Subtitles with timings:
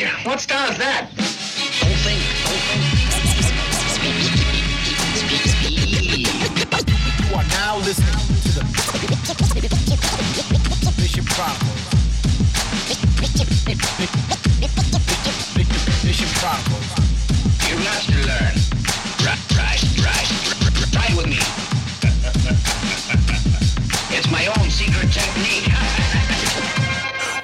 [0.00, 1.10] What style is that?
[1.12, 2.16] Whole thing,
[2.48, 2.80] whole thing.
[7.28, 8.64] You are now listening to the
[10.96, 11.84] Bishop Chronicles.
[16.02, 16.88] Bishop Chronicles.
[17.68, 18.56] You must learn.
[19.20, 20.28] Right, right, right.
[20.92, 21.40] Try with me.
[24.16, 25.68] it's my own secret technique.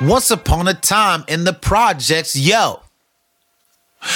[0.06, 2.80] Once upon a time in the projects, yo.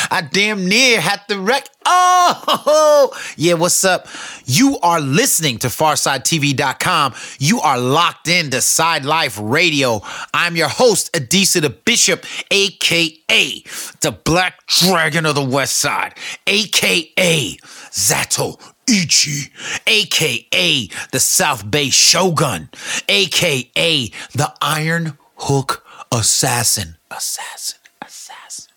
[0.09, 1.67] I damn near had to wreck.
[1.85, 4.07] Oh, yeah, what's up?
[4.45, 7.15] You are listening to FarsideTV.com.
[7.41, 10.01] You are locked into Side Life Radio.
[10.33, 13.65] I'm your host, Adisa the Bishop, aka
[14.01, 16.15] the Black Dragon of the West Side,
[16.47, 17.57] aka
[17.91, 19.53] Zato Ichi,
[19.89, 22.69] aka the South Bay Shogun,
[23.09, 26.97] aka the Iron Hook Assassin.
[27.11, 28.73] Assassin, assassin.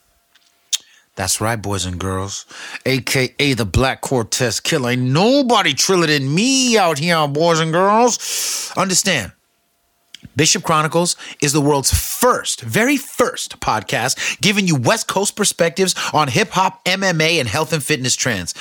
[1.15, 2.45] That's right, boys and girls.
[2.85, 4.91] AKA the Black Cortez Killer.
[4.91, 8.71] Ain't nobody triller than me out here, boys and girls.
[8.75, 9.31] Understand.
[10.35, 16.27] Bishop Chronicles is the world's first, very first podcast giving you West Coast perspectives on
[16.27, 18.55] hip hop, MMA, and health and fitness trends.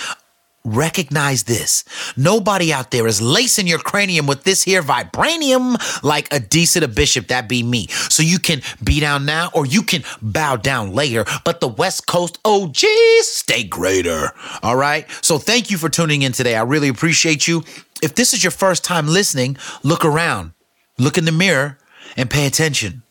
[0.64, 1.82] Recognize this.
[2.16, 7.26] Nobody out there is lacing your cranium with this here vibranium like Adisa the Bishop.
[7.28, 7.88] That be me.
[7.88, 11.24] So you can be down now or you can bow down later.
[11.44, 14.30] But the West Coast OGs stay greater.
[14.62, 15.10] All right.
[15.20, 16.54] So thank you for tuning in today.
[16.54, 17.64] I really appreciate you.
[18.00, 20.52] If this is your first time listening, look around,
[20.96, 21.78] look in the mirror,
[22.16, 23.02] and pay attention.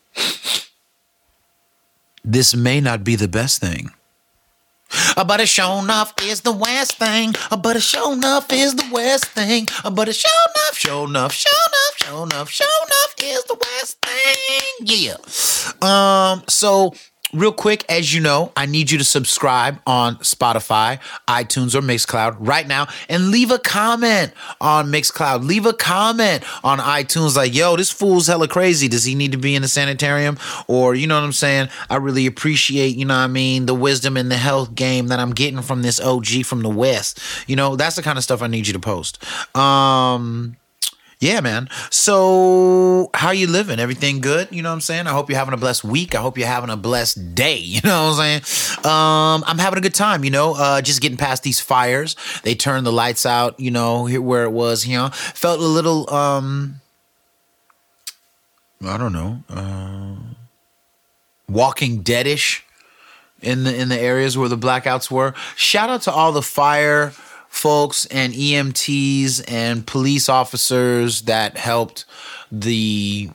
[2.24, 3.90] This may not be the best thing.
[5.16, 7.34] But a show enough is the West thing.
[7.50, 9.68] But a show enough is the West thing.
[9.92, 13.98] But a show enough, show enough, show enough, show enough, show enough is the West
[14.02, 14.86] thing.
[14.86, 15.16] Yeah.
[15.80, 16.42] Um.
[16.48, 16.94] So
[17.32, 22.36] real quick, as you know, I need you to subscribe on Spotify, iTunes, or Mixcloud
[22.40, 25.46] right now, and leave a comment on Mixcloud.
[25.46, 28.88] Leave a comment on iTunes, like, "Yo, this fool's hella crazy.
[28.88, 31.68] Does he need to be in a sanitarium?" Or you know what I'm saying?
[31.88, 35.18] I really appreciate, you know what I mean, the wisdom and the health game that
[35.18, 37.20] I'm getting from this OG from the West.
[37.46, 39.22] You know, that's the kind of stuff I need you to post.
[39.56, 40.56] Um.
[41.22, 41.68] Yeah, man.
[41.88, 43.78] So, how you living?
[43.78, 44.48] Everything good?
[44.50, 45.06] You know what I'm saying?
[45.06, 46.16] I hope you're having a blessed week.
[46.16, 47.58] I hope you're having a blessed day.
[47.72, 48.84] You know what I'm saying?
[48.84, 50.24] Um, I'm having a good time.
[50.24, 52.16] You know, uh, just getting past these fires.
[52.42, 53.60] They turned the lights out.
[53.60, 54.84] You know, here where it was.
[54.84, 56.12] You know, felt a little.
[56.12, 56.80] Um,
[58.84, 59.44] I don't know.
[59.48, 60.16] Uh,
[61.48, 62.62] Walking Deadish
[63.40, 65.34] in the in the areas where the blackouts were.
[65.54, 67.12] Shout out to all the fire
[67.52, 72.06] folks and EMTs and police officers that helped
[72.50, 73.28] the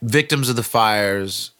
[0.00, 1.50] victims of the fires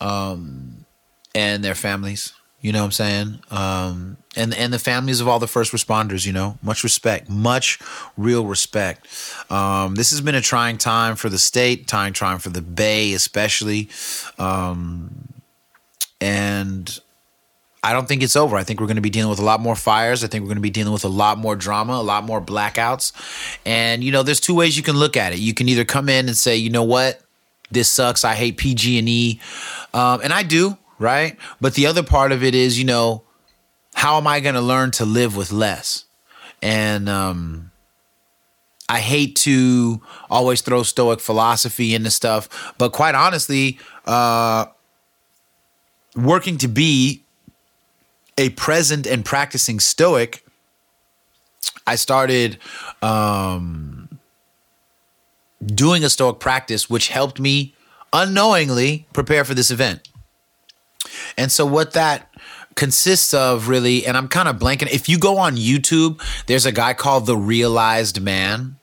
[0.00, 0.86] um,
[1.34, 2.32] and their families.
[2.62, 3.40] You know what I'm saying?
[3.50, 6.26] Um, and and the families of all the first responders.
[6.26, 7.78] You know, much respect, much
[8.16, 9.06] real respect.
[9.50, 13.12] Um, this has been a trying time for the state, trying time for the Bay,
[13.12, 13.90] especially.
[14.38, 15.28] Um,
[16.20, 16.98] and
[17.82, 18.56] I don't think it's over.
[18.56, 20.22] I think we're going to be dealing with a lot more fires.
[20.22, 22.40] I think we're going to be dealing with a lot more drama, a lot more
[22.40, 23.12] blackouts.
[23.64, 25.38] And you know, there's two ways you can look at it.
[25.38, 27.22] You can either come in and say, you know what,
[27.70, 28.24] this sucks.
[28.24, 29.40] I hate PG and E,
[29.94, 31.36] um, and I do, right?
[31.60, 33.22] But the other part of it is, you know,
[33.94, 36.04] how am I going to learn to live with less?
[36.62, 37.70] And um,
[38.88, 44.66] I hate to always throw Stoic philosophy into stuff, but quite honestly, uh,
[46.14, 47.24] working to be
[48.40, 50.44] a present and practicing stoic
[51.86, 52.58] i started
[53.02, 54.18] um,
[55.64, 57.74] doing a stoic practice which helped me
[58.12, 60.08] unknowingly prepare for this event.
[61.36, 62.26] And so what that
[62.76, 66.70] consists of really and i'm kind of blanking if you go on youtube there's a
[66.70, 68.76] guy called the realized man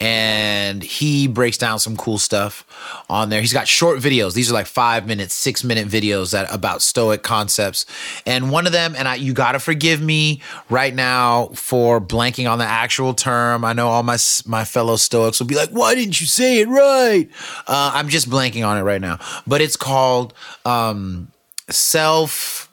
[0.00, 2.66] and he breaks down some cool stuff
[3.08, 3.40] on there.
[3.40, 4.34] He's got short videos.
[4.34, 7.86] These are like five minute, six minute videos that about Stoic concepts.
[8.26, 12.50] And one of them, and I, you got to forgive me right now for blanking
[12.50, 13.64] on the actual term.
[13.64, 16.68] I know all my my fellow Stoics will be like, "Why didn't you say it
[16.68, 17.28] right?"
[17.66, 19.18] Uh, I'm just blanking on it right now.
[19.46, 21.28] But it's called um,
[21.70, 22.68] self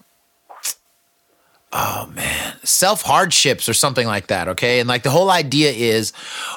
[1.74, 2.56] oh man.
[2.64, 4.80] Self hardships or something like that okay?
[4.80, 6.14] And like the whole idea is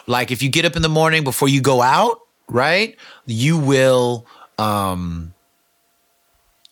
[0.06, 4.26] like if you get up in the morning before you go out right you will
[4.58, 5.32] um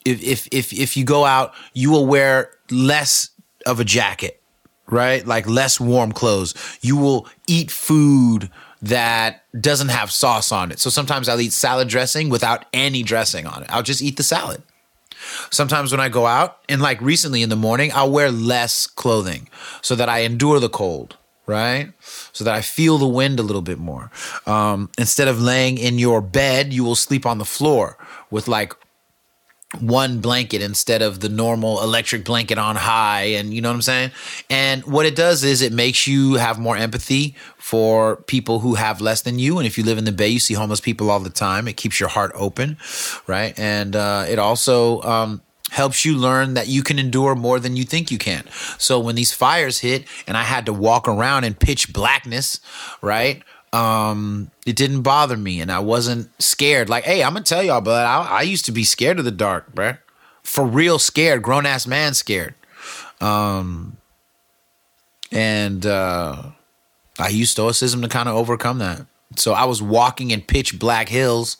[0.04, 3.30] if if if if you go out you will wear less
[3.66, 4.42] of a jacket
[4.92, 5.26] right?
[5.26, 6.54] Like less warm clothes.
[6.82, 8.50] You will eat food
[8.82, 10.78] that doesn't have sauce on it.
[10.80, 13.70] So sometimes i'll eat salad dressing without any dressing on it.
[13.70, 14.62] I'll just eat the salad
[15.50, 19.48] sometimes when I go out, and like recently in the morning, I'll wear less clothing
[19.80, 21.16] so that I endure the cold,
[21.46, 21.92] right?
[22.32, 24.10] So that I feel the wind a little bit more.
[24.46, 27.96] Um, instead of laying in your bed, you will sleep on the floor
[28.30, 28.74] with like
[29.80, 33.82] one blanket instead of the normal electric blanket on high and you know what I'm
[33.82, 34.10] saying?
[34.50, 39.00] And what it does is it makes you have more empathy for people who have
[39.00, 41.20] less than you and if you live in the bay you see homeless people all
[41.20, 41.68] the time.
[41.68, 42.76] It keeps your heart open
[43.26, 43.58] right?
[43.58, 47.84] And uh, it also um, helps you learn that you can endure more than you
[47.84, 48.44] think you can.
[48.78, 52.60] So when these fires hit and i had to walk around in pitch blackness
[53.00, 53.42] right
[53.72, 56.88] um, it didn't bother me and I wasn't scared.
[56.88, 59.30] Like, hey, I'm gonna tell y'all, but I, I used to be scared of the
[59.30, 59.98] dark, bruh.
[60.42, 62.54] For real scared, grown ass man scared.
[63.20, 63.96] Um,
[65.30, 66.42] and uh,
[67.18, 69.06] I used stoicism to kind of overcome that.
[69.36, 71.56] So I was walking in pitch black hills,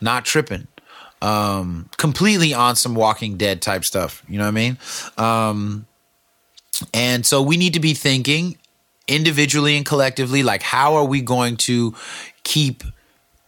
[0.00, 0.66] not tripping.
[1.20, 4.24] Um, completely on some Walking Dead type stuff.
[4.28, 4.78] You know what I mean?
[5.16, 5.86] Um,
[6.92, 8.58] and so we need to be thinking
[9.12, 11.94] individually and collectively like how are we going to
[12.44, 12.82] keep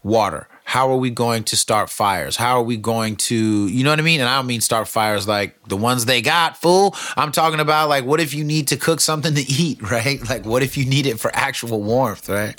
[0.02, 0.48] water?
[0.64, 2.36] How are we going to start fires?
[2.36, 4.20] How are we going to you know what i mean?
[4.20, 6.94] And i don't mean start fires like the ones they got fool.
[7.16, 10.26] I'm talking about like what if you need to cook something to eat right?
[10.28, 12.58] Like what if you need it for actual warmth right?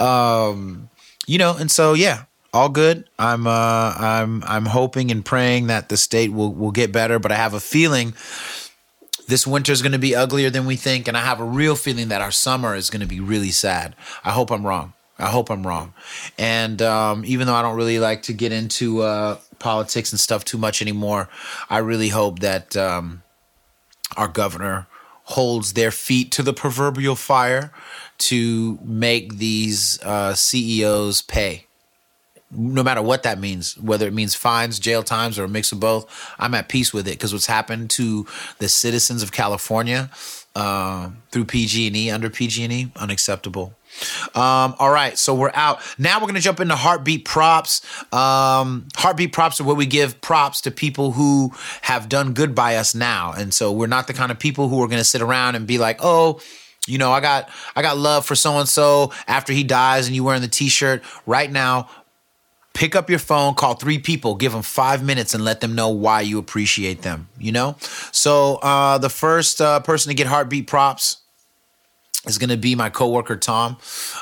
[0.00, 0.88] Um
[1.26, 3.08] you know and so yeah all good.
[3.18, 7.30] I'm uh i'm i'm hoping and praying that the state will will get better but
[7.30, 8.14] i have a feeling
[9.26, 11.08] this winter is going to be uglier than we think.
[11.08, 13.94] And I have a real feeling that our summer is going to be really sad.
[14.24, 14.92] I hope I'm wrong.
[15.18, 15.94] I hope I'm wrong.
[16.38, 20.44] And um, even though I don't really like to get into uh, politics and stuff
[20.44, 21.28] too much anymore,
[21.70, 23.22] I really hope that um,
[24.16, 24.86] our governor
[25.24, 27.72] holds their feet to the proverbial fire
[28.18, 31.65] to make these uh, CEOs pay
[32.50, 35.80] no matter what that means, whether it means fines, jail times, or a mix of
[35.80, 36.06] both,
[36.38, 38.26] I'm at peace with it because what's happened to
[38.58, 40.10] the citizens of California
[40.54, 43.74] uh, through PG&E, under PG&E, unacceptable.
[44.34, 45.80] Um, all right, so we're out.
[45.98, 47.82] Now we're gonna jump into heartbeat props.
[48.12, 51.52] Um, heartbeat props are where we give props to people who
[51.82, 54.82] have done good by us now, and so we're not the kind of people who
[54.82, 56.40] are gonna sit around and be like, oh
[56.86, 60.14] you know, I got I got love for so and so after he dies and
[60.14, 61.02] you wearing the t-shirt.
[61.26, 61.88] Right now,
[62.76, 65.88] pick up your phone, call three people, give them five minutes, and let them know
[65.88, 67.28] why you appreciate them.
[67.38, 67.76] You know,
[68.12, 71.18] so uh, the first uh, person to get heartbeat props
[72.26, 73.78] is going to be my coworker Tom.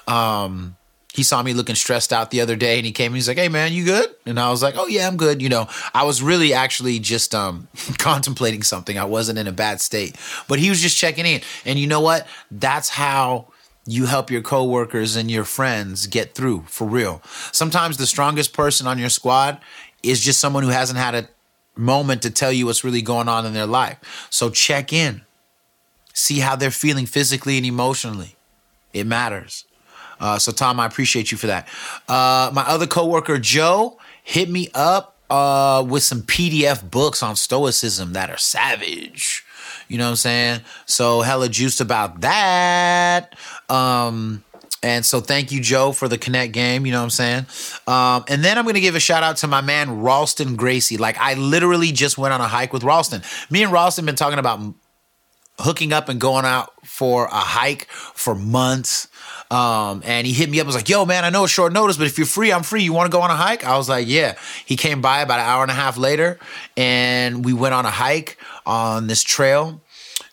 [0.06, 0.76] Um,
[1.12, 3.06] he saw me looking stressed out the other day, and he came.
[3.06, 5.42] and He's like, "Hey, man, you good?" And I was like, "Oh yeah, I'm good."
[5.42, 7.68] You know, I was really actually just um,
[7.98, 8.98] contemplating something.
[8.98, 10.16] I wasn't in a bad state,
[10.48, 11.40] but he was just checking in.
[11.64, 12.26] And you know what?
[12.50, 13.48] That's how
[13.86, 17.22] you help your coworkers and your friends get through for real.
[17.52, 19.60] Sometimes the strongest person on your squad
[20.02, 21.28] is just someone who hasn't had a
[21.76, 24.26] moment to tell you what's really going on in their life.
[24.30, 25.22] So check in.
[26.12, 28.36] See how they're feeling physically and emotionally.
[28.92, 29.64] It matters.
[30.20, 31.68] Uh, so Tom, I appreciate you for that.
[32.08, 38.12] Uh, my other coworker Joe hit me up uh, with some PDF books on stoicism
[38.12, 39.43] that are savage.
[39.88, 40.60] You know what I'm saying?
[40.86, 43.36] So hella juiced about that.
[43.68, 44.44] Um,
[44.82, 46.84] and so thank you, Joe, for the Connect game.
[46.84, 47.46] You know what I'm saying?
[47.86, 50.98] Um, and then I'm going to give a shout out to my man, Ralston Gracie.
[50.98, 53.22] Like, I literally just went on a hike with Ralston.
[53.48, 54.60] Me and Ralston been talking about
[55.58, 59.08] hooking up and going out for a hike for months.
[59.50, 61.96] Um, and he hit me up, was like, yo, man, I know it's short notice,
[61.96, 62.82] but if you're free, I'm free.
[62.82, 63.64] You want to go on a hike?
[63.64, 64.34] I was like, yeah.
[64.64, 66.38] He came by about an hour and a half later,
[66.76, 69.80] and we went on a hike on this trail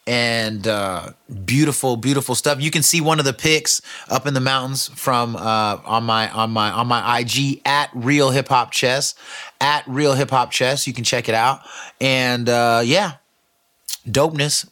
[0.07, 1.11] and uh,
[1.45, 2.59] beautiful, beautiful stuff.
[2.59, 6.29] You can see one of the pics up in the mountains from uh, on my
[6.31, 9.15] on my on my IG at Real Hip Hop Chess
[9.59, 10.87] at Real Hip Hop Chess.
[10.87, 11.61] You can check it out,
[11.99, 13.13] and uh, yeah,
[14.07, 14.67] dopeness.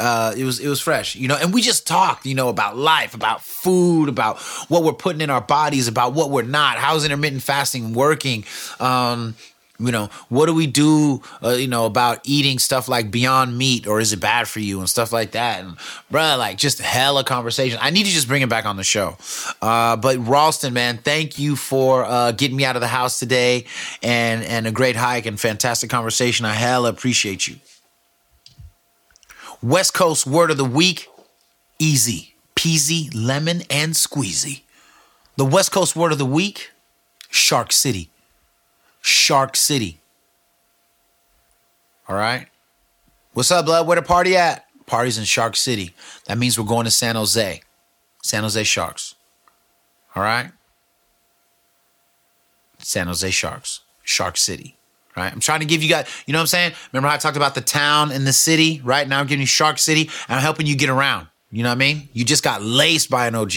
[0.00, 2.76] Uh, it was it was fresh, you know, and we just talked, you know, about
[2.76, 4.38] life, about food, about
[4.68, 8.44] what we're putting in our bodies, about what we're not, how's intermittent fasting working,
[8.80, 9.34] um,
[9.80, 13.86] you know what do we do uh, you know about eating stuff like beyond meat
[13.86, 15.64] or is it bad for you and stuff like that?
[15.64, 15.76] And
[16.12, 17.78] bruh like just hell hella conversation.
[17.80, 19.16] I need to just bring it back on the show.
[19.62, 23.64] Uh, but ralston man thank you for uh, getting me out of the house today
[24.02, 26.44] and and a great hike and fantastic conversation.
[26.44, 27.56] I hella appreciate you
[29.62, 31.08] west coast word of the week
[31.78, 34.62] easy peasy lemon and squeezy
[35.36, 36.70] the west coast word of the week
[37.30, 38.10] shark city
[39.00, 40.00] Shark City.
[42.08, 42.48] All right.
[43.32, 43.86] What's up, blood?
[43.86, 44.66] Where the party at?
[44.86, 45.94] Party's in Shark City.
[46.26, 47.62] That means we're going to San Jose.
[48.22, 49.14] San Jose Sharks.
[50.14, 50.50] All right.
[52.78, 53.80] San Jose Sharks.
[54.02, 54.76] Shark City.
[55.16, 55.32] Right?
[55.32, 56.72] I'm trying to give you guys, you know what I'm saying?
[56.92, 58.80] Remember how I talked about the town and the city?
[58.84, 61.26] Right now I'm giving you Shark City and I'm helping you get around.
[61.50, 62.08] You know what I mean?
[62.12, 63.52] You just got laced by an OG.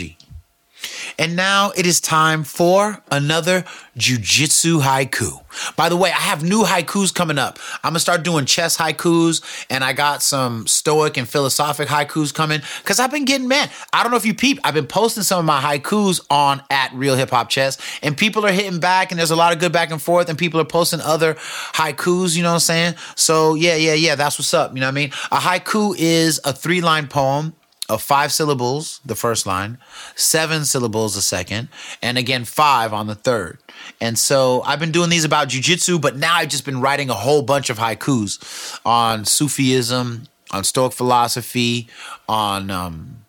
[1.17, 3.63] And now it is time for another
[3.97, 5.43] jujitsu haiku.
[5.75, 7.59] By the way, I have new haikus coming up.
[7.83, 12.61] I'm gonna start doing chess haikus, and I got some stoic and philosophic haikus coming
[12.81, 13.69] because I've been getting man.
[13.91, 14.59] I don't know if you peep.
[14.63, 18.45] I've been posting some of my haikus on at Real Hip Hop Chess, and people
[18.45, 20.65] are hitting back, and there's a lot of good back and forth, and people are
[20.65, 22.35] posting other haikus.
[22.35, 22.95] You know what I'm saying?
[23.15, 24.15] So yeah, yeah, yeah.
[24.15, 24.73] That's what's up.
[24.73, 25.11] You know what I mean?
[25.31, 27.53] A haiku is a three line poem
[27.89, 29.77] of five syllables, the first line,
[30.15, 31.67] seven syllables the second,
[32.01, 33.57] and again, five on the third.
[33.99, 37.13] And so I've been doing these about jujitsu, but now I've just been writing a
[37.13, 41.87] whole bunch of haikus on Sufism, on Stoic philosophy,
[42.29, 43.25] on um,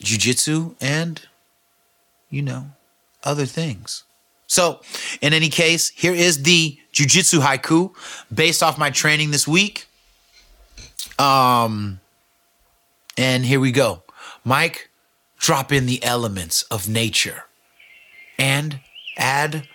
[0.00, 1.20] jujitsu, and,
[2.30, 2.66] you know,
[3.24, 4.04] other things.
[4.46, 4.80] So,
[5.20, 7.92] in any case, here is the jujitsu haiku
[8.32, 9.86] based off my training this week.
[11.18, 12.00] Um,
[13.16, 14.02] and here we go.
[14.44, 14.90] Mike,
[15.38, 17.44] drop in the elements of nature
[18.38, 18.80] and
[19.16, 19.68] add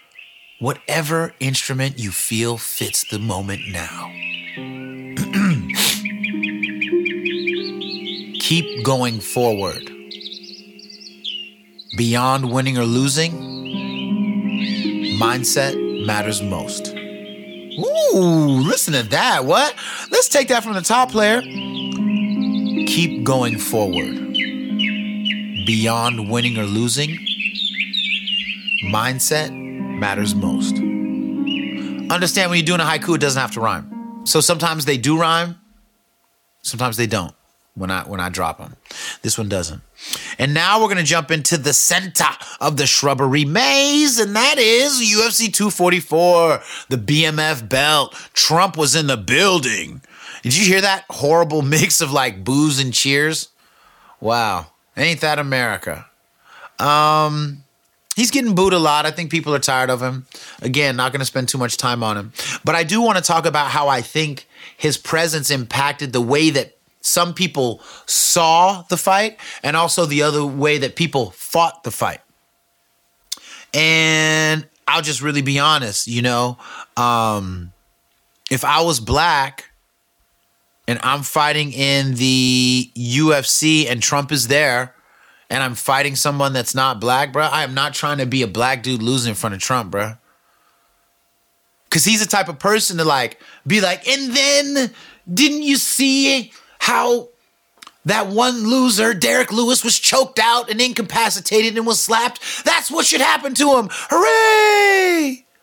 [0.60, 4.12] whatever instrument you feel fits the moment now.
[8.39, 9.89] Keep going forward.
[11.98, 13.31] Beyond winning or losing,
[15.19, 16.93] mindset matters most.
[17.77, 19.46] Ooh, listen to that.
[19.46, 19.75] What?
[20.12, 21.41] Let's take that from the top player
[22.89, 24.15] keep going forward.
[25.67, 27.12] Beyond winning or losing,
[28.86, 30.75] mindset matters most.
[32.12, 34.24] Understand when you're doing a haiku, it doesn't have to rhyme.
[34.25, 35.60] So sometimes they do rhyme,
[36.63, 37.36] sometimes they don't
[37.75, 38.75] when I when I drop them.
[39.22, 39.81] This one doesn't.
[40.39, 42.25] And now we're gonna jump into the center
[42.60, 48.15] of the shrubbery maze, and that is UFC 244, the BMF belt.
[48.34, 50.01] Trump was in the building.
[50.43, 53.50] Did you hear that horrible mix of like boos and cheers?
[54.19, 54.67] Wow.
[54.98, 56.05] Ain't that America?
[56.79, 57.63] Um
[58.15, 59.05] he's getting booed a lot.
[59.05, 60.27] I think people are tired of him.
[60.62, 62.34] Again, not going to spend too much time on him.
[62.65, 66.50] But I do want to talk about how I think his presence impacted the way
[66.50, 71.91] that some people saw the fight and also the other way that people fought the
[71.91, 72.19] fight.
[73.74, 76.58] And I'll just really be honest, you know,
[76.98, 77.72] um
[78.51, 79.68] if I was black
[80.89, 84.96] and I'm fighting in the UFC and Trump is there
[85.48, 88.48] and I'm fighting someone that's not black, bro, I am not trying to be a
[88.48, 90.13] black dude losing in front of Trump, bro.
[91.91, 94.91] Cause he's the type of person to like be like, and then
[95.31, 97.29] didn't you see how
[98.05, 102.65] that one loser, Derrick Lewis, was choked out and incapacitated and was slapped?
[102.65, 103.89] That's what should happen to him.
[103.91, 105.46] Hooray!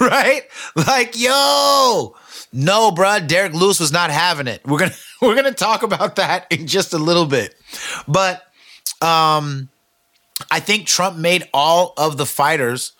[0.00, 0.42] Right?
[0.76, 2.14] Like, yo,
[2.52, 4.62] no, bruh, Derrick Lewis was not having it.
[4.66, 7.54] We're gonna we're gonna talk about that in just a little bit.
[8.06, 8.42] But
[9.02, 9.68] um
[10.50, 12.92] I think Trump made all of the fighters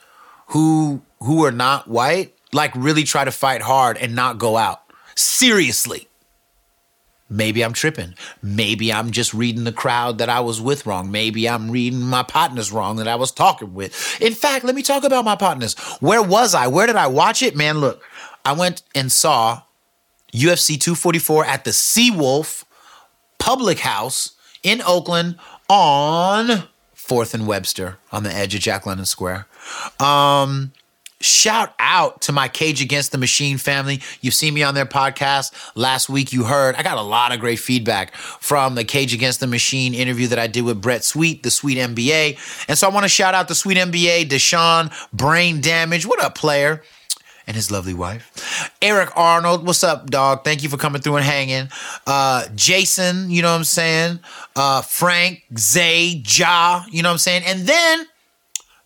[0.49, 4.83] who who are not white like really try to fight hard and not go out.
[5.15, 6.09] Seriously.
[7.31, 8.15] Maybe I'm tripping.
[8.43, 11.11] Maybe I'm just reading the crowd that I was with wrong.
[11.11, 14.19] Maybe I'm reading my partners wrong that I was talking with.
[14.23, 15.75] In fact, let me talk about my partners.
[16.01, 16.69] Where was I?
[16.69, 17.55] Where did I watch it?
[17.55, 18.03] Man, look,
[18.45, 19.63] I went and saw
[20.33, 22.65] UFC 244 at the Seawolf
[23.39, 26.65] Public House in Oakland on
[26.97, 29.47] 4th and Webster on the edge of Jack London Square.
[29.99, 30.73] Um,
[31.21, 34.01] shout out to my Cage Against the Machine family.
[34.21, 35.53] You've seen me on their podcast.
[35.75, 39.41] Last week you heard, I got a lot of great feedback from the Cage Against
[39.41, 42.67] the Machine interview that I did with Brett Sweet, the Sweet MBA.
[42.69, 46.05] And so I want to shout out the Sweet MBA, Deshaun Brain Damage.
[46.07, 46.83] What up, player?
[47.49, 48.71] And his lovely wife.
[48.83, 50.45] Eric Arnold, what's up, dog?
[50.45, 51.71] Thank you for coming through and hanging.
[52.07, 54.21] Uh, Jason, you know what I'm saying?
[54.55, 57.45] Uh, Frank, Zay, Ja, you know what I'm saying?
[57.47, 58.07] And then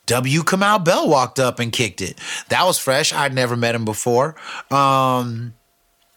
[0.06, 0.42] W.
[0.42, 2.20] Kamau Bell walked up and kicked it.
[2.50, 3.12] That was fresh.
[3.12, 4.36] I'd never met him before.
[4.70, 5.54] Um,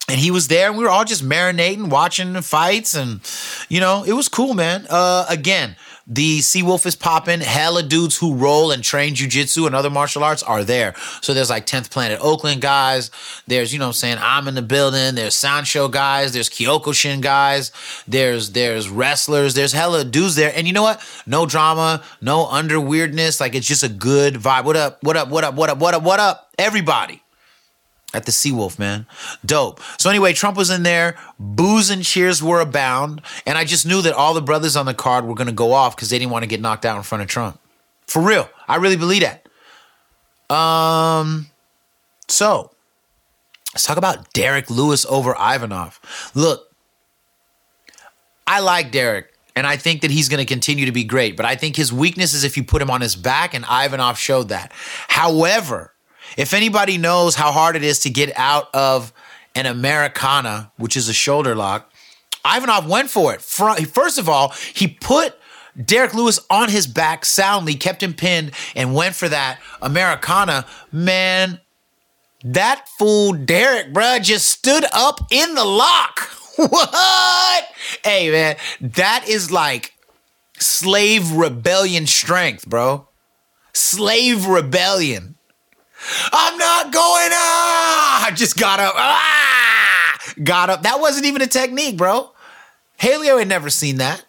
[0.08, 3.22] and he was there and we were all just marinating, watching the fights, and
[3.70, 4.86] you know, it was cool, man.
[4.88, 5.76] Uh, again,
[6.08, 7.40] the Seawolf is popping.
[7.42, 10.94] Hella dudes who roll and train jujitsu and other martial arts are there.
[11.22, 13.10] So there's like 10th Planet Oakland guys.
[13.48, 15.16] There's, you know I'm saying, I'm in the building.
[15.16, 16.34] There's Sancho guys.
[16.34, 17.72] There's Kyokushin guys.
[18.08, 19.56] There's there's wrestlers.
[19.56, 20.54] There's hella dudes there.
[20.56, 21.02] And you know what?
[21.26, 23.40] No drama, no under weirdness.
[23.40, 24.66] Like it's just a good vibe.
[24.66, 25.04] What up?
[25.04, 25.30] What up?
[25.30, 25.56] What up?
[25.56, 25.80] What up?
[25.80, 26.04] What up?
[26.04, 26.52] What up?
[26.58, 27.22] Everybody
[28.16, 29.06] at the Seawolf, man.
[29.46, 29.82] Dope.
[30.00, 31.16] So anyway, Trump was in there.
[31.38, 34.94] Booze and cheers were abound, and I just knew that all the brothers on the
[34.94, 37.04] card were going to go off because they didn't want to get knocked out in
[37.04, 37.60] front of Trump.
[38.08, 39.46] For real, I really believe that.
[40.56, 41.48] Um,
[42.28, 42.72] So
[43.74, 46.00] let's talk about Derrick Lewis over Ivanov.
[46.34, 46.74] Look,
[48.48, 49.32] I like Derrick.
[49.58, 51.38] And I think that he's going to continue to be great.
[51.38, 54.20] But I think his weakness is if you put him on his back, and Ivanov
[54.20, 54.74] showed that.
[55.08, 55.94] However,
[56.38, 59.14] if anybody knows how hard it is to get out of
[59.56, 61.92] an Americana, which is a shoulder lock,
[62.46, 63.42] Ivanov went for it.
[63.42, 65.36] First of all, he put
[65.84, 70.66] Derrick Lewis on his back soundly, kept him pinned, and went for that Americana.
[70.92, 71.60] Man,
[72.44, 76.32] that fool Derrick, bruh, just stood up in the lock.
[76.58, 77.66] What?
[78.02, 79.94] Hey, man, that is like
[80.58, 83.10] slave rebellion strength, bro.
[83.74, 85.35] Slave rebellion.
[86.32, 88.26] I'm not going ah!
[88.28, 88.94] I just got up.
[88.96, 90.18] Ah!
[90.44, 90.84] Got up.
[90.84, 92.32] That wasn't even a technique, bro.
[92.98, 94.26] Helio had never seen that.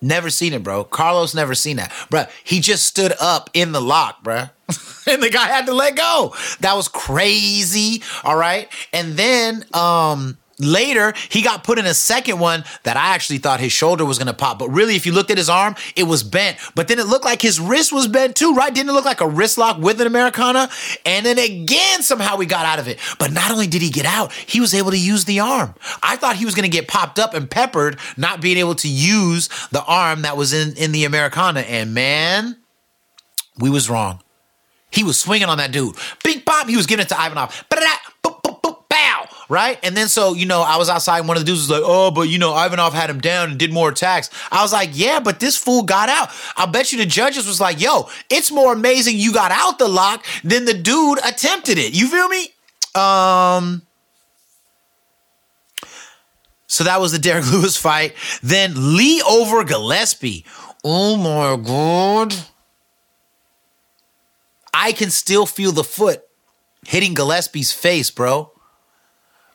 [0.00, 0.84] Never seen it, bro.
[0.84, 1.92] Carlos never seen that.
[2.08, 4.44] Bro, he just stood up in the lock, bro.
[5.06, 6.34] and the guy had to let go.
[6.60, 8.02] That was crazy.
[8.22, 8.68] All right.
[8.92, 13.60] And then um later he got put in a second one that I actually thought
[13.60, 14.58] his shoulder was gonna pop.
[14.58, 16.58] But really, if you looked at his arm, it was bent.
[16.74, 18.74] But then it looked like his wrist was bent too, right?
[18.74, 20.68] Didn't it look like a wrist lock with an Americana?
[21.06, 22.98] And then again, somehow we got out of it.
[23.18, 25.74] But not only did he get out, he was able to use the arm.
[26.02, 29.48] I thought he was gonna get popped up and peppered, not being able to use
[29.70, 31.60] the arm that was in, in the Americana.
[31.60, 32.56] And man,
[33.58, 34.20] we was wrong.
[34.90, 35.96] He was swinging on that dude.
[36.24, 37.64] Big pop, he was giving it to Ivanov.
[39.48, 39.78] Right?
[39.82, 41.82] And then so, you know, I was outside and one of the dudes was like,
[41.82, 44.28] oh, but you know, Ivanov had him down and did more attacks.
[44.52, 46.28] I was like, yeah, but this fool got out.
[46.56, 49.88] I bet you the judges was like, yo, it's more amazing you got out the
[49.88, 51.94] lock than the dude attempted it.
[51.94, 52.52] You feel me?
[52.94, 53.82] Um,
[56.66, 58.14] so that was the Derrick Lewis fight.
[58.42, 60.44] Then Lee over Gillespie.
[60.84, 62.34] Oh my god.
[64.72, 66.22] I can still feel the foot
[66.86, 68.52] hitting Gillespie's face, bro.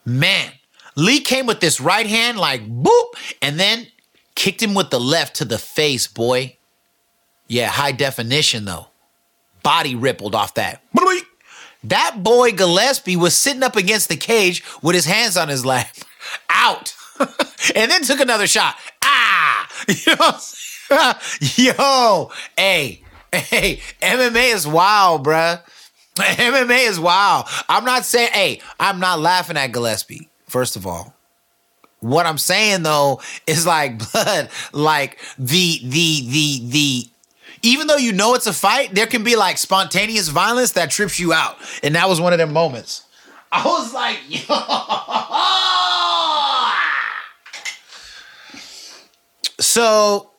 [0.06, 0.52] Man,
[0.96, 3.88] Lee came with this right hand like boop, and then
[4.36, 6.58] kicked him with the left to the face, boy.
[7.48, 8.88] Yeah, high definition though.
[9.62, 10.82] Body rippled off that.
[11.86, 15.88] That boy Gillespie was sitting up against the cage with his hands on his lap.
[16.50, 16.94] Out.
[17.76, 18.76] and then took another shot.
[19.04, 19.70] Ah!
[20.06, 21.14] You know?
[21.56, 23.02] Yo, hey,
[23.34, 25.62] hey, MMA is wild, bruh.
[26.16, 27.48] MMA is wild.
[27.68, 31.16] I'm not saying, hey, I'm not laughing at Gillespie, first of all.
[32.02, 37.08] What I'm saying though is like, blood, like the the the the
[37.64, 41.18] even though you know it's a fight, there can be like spontaneous violence that trips
[41.20, 41.56] you out.
[41.82, 43.06] And that was one of them moments.
[43.52, 44.56] I was like, yo.
[49.60, 50.30] So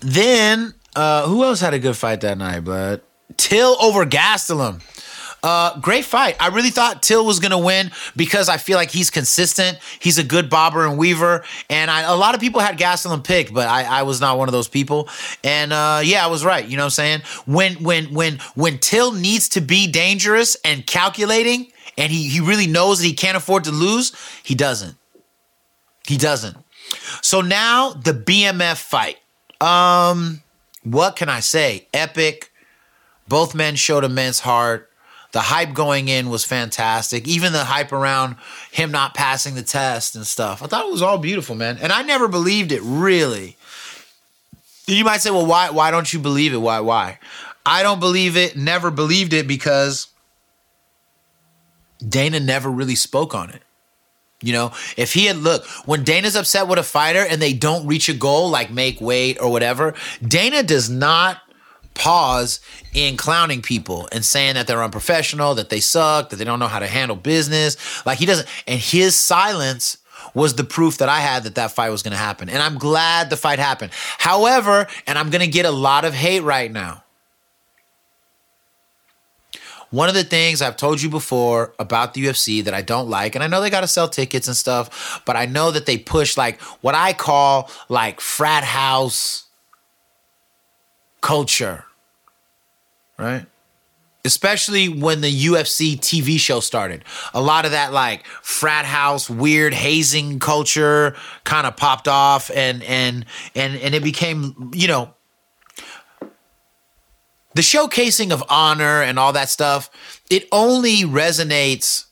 [0.00, 3.02] then uh who else had a good fight that night, blood?
[3.36, 4.82] Till over Gastelum.
[5.42, 6.34] Uh, great fight.
[6.40, 9.78] I really thought Till was gonna win because I feel like he's consistent.
[10.00, 13.54] He's a good bobber and weaver, and I, a lot of people had Gastelum picked,
[13.54, 15.08] but I, I was not one of those people.
[15.44, 16.66] And uh, yeah, I was right.
[16.66, 17.20] You know what I'm saying?
[17.46, 22.66] When when when when Till needs to be dangerous and calculating, and he he really
[22.66, 24.96] knows that he can't afford to lose, he doesn't.
[26.08, 26.56] He doesn't.
[27.22, 29.18] So now the BMF fight.
[29.60, 30.42] Um,
[30.82, 31.86] what can I say?
[31.92, 32.50] Epic.
[33.28, 34.90] Both men showed immense heart.
[35.32, 37.28] The hype going in was fantastic.
[37.28, 38.36] Even the hype around
[38.70, 40.62] him not passing the test and stuff.
[40.62, 41.78] I thought it was all beautiful, man.
[41.80, 43.56] And I never believed it, really.
[44.86, 46.58] You might say, well, why why don't you believe it?
[46.58, 47.18] Why why?
[47.66, 50.06] I don't believe it, never believed it because
[52.06, 53.62] Dana never really spoke on it.
[54.40, 57.86] You know, if he had look, when Dana's upset with a fighter and they don't
[57.86, 59.94] reach a goal like make weight or whatever,
[60.26, 61.40] Dana does not
[61.96, 62.60] pause
[62.94, 66.68] in clowning people and saying that they're unprofessional, that they suck, that they don't know
[66.68, 68.06] how to handle business.
[68.06, 69.98] Like he doesn't, and his silence
[70.34, 72.48] was the proof that I had that that fight was going to happen.
[72.48, 73.92] And I'm glad the fight happened.
[74.18, 77.02] However, and I'm going to get a lot of hate right now.
[79.90, 83.34] One of the things I've told you before about the UFC that I don't like,
[83.34, 85.96] and I know they got to sell tickets and stuff, but I know that they
[85.96, 89.45] push like what I call like frat house
[91.20, 91.84] culture,
[93.18, 93.46] right?
[94.24, 97.04] Especially when the UFC TV show started.
[97.32, 102.82] A lot of that like frat house weird hazing culture kind of popped off and
[102.82, 103.24] and
[103.54, 105.14] and and it became, you know,
[107.54, 109.90] the showcasing of honor and all that stuff,
[110.28, 112.04] it only resonates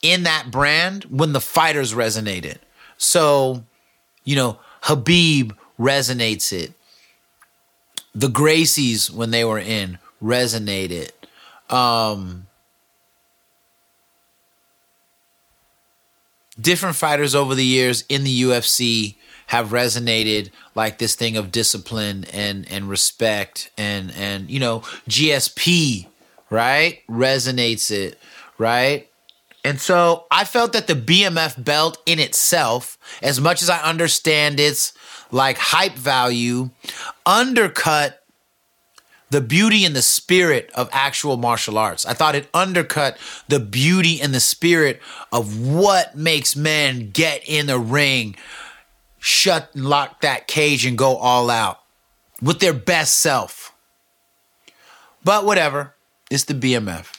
[0.00, 2.62] in that brand when the fighters resonate it.
[2.96, 3.64] So,
[4.24, 6.72] you know, Khabib resonates it.
[8.14, 11.10] The Gracies, when they were in, resonated.
[11.70, 12.46] um
[16.60, 19.16] different fighters over the years in the UFC
[19.48, 26.06] have resonated like this thing of discipline and and respect and and you know GSP
[26.50, 28.18] right resonates it
[28.56, 29.08] right
[29.64, 34.60] and so I felt that the BMF belt in itself as much as I understand
[34.60, 34.92] its
[35.34, 36.70] like hype value
[37.26, 38.22] undercut
[39.30, 42.06] the beauty and the spirit of actual martial arts.
[42.06, 43.18] I thought it undercut
[43.48, 48.36] the beauty and the spirit of what makes men get in the ring,
[49.18, 51.80] shut and lock that cage and go all out
[52.40, 53.74] with their best self.
[55.24, 55.96] But whatever,
[56.30, 57.12] it's the BMF.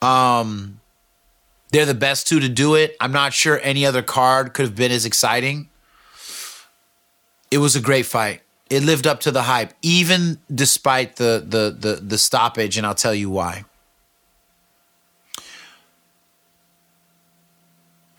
[0.00, 0.80] Um
[1.72, 2.94] they're the best two to do it.
[3.00, 5.70] I'm not sure any other card could have been as exciting.
[7.54, 8.40] It was a great fight
[8.70, 12.94] it lived up to the hype, even despite the the the, the stoppage, and I'll
[12.94, 13.64] tell you why.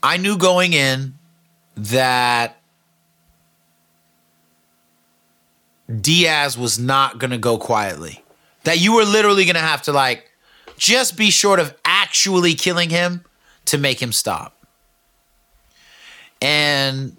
[0.04, 1.16] I knew going in
[1.76, 2.58] that
[5.90, 8.24] Diaz was not going to go quietly.
[8.64, 10.32] That you were literally going to have to like
[10.78, 13.26] just be short of actually killing him
[13.66, 14.56] to make him stop.
[16.40, 17.18] And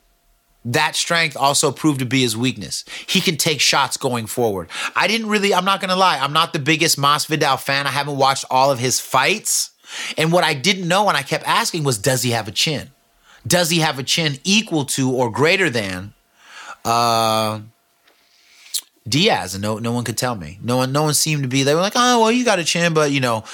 [0.66, 2.84] that strength also proved to be his weakness.
[3.06, 4.68] He can take shots going forward.
[4.96, 7.86] I didn't really, I'm not to lie, I'm not the biggest Masvidal fan.
[7.86, 9.70] I haven't watched all of his fights.
[10.18, 12.90] And what I didn't know and I kept asking was, does he have a chin?
[13.46, 16.14] Does he have a chin equal to or greater than
[16.84, 17.60] uh,
[19.08, 19.54] Diaz?
[19.54, 20.58] And no, no one could tell me.
[20.60, 21.62] No one, no one seemed to be.
[21.62, 23.44] They were like, oh, well, you got a chin, but you know,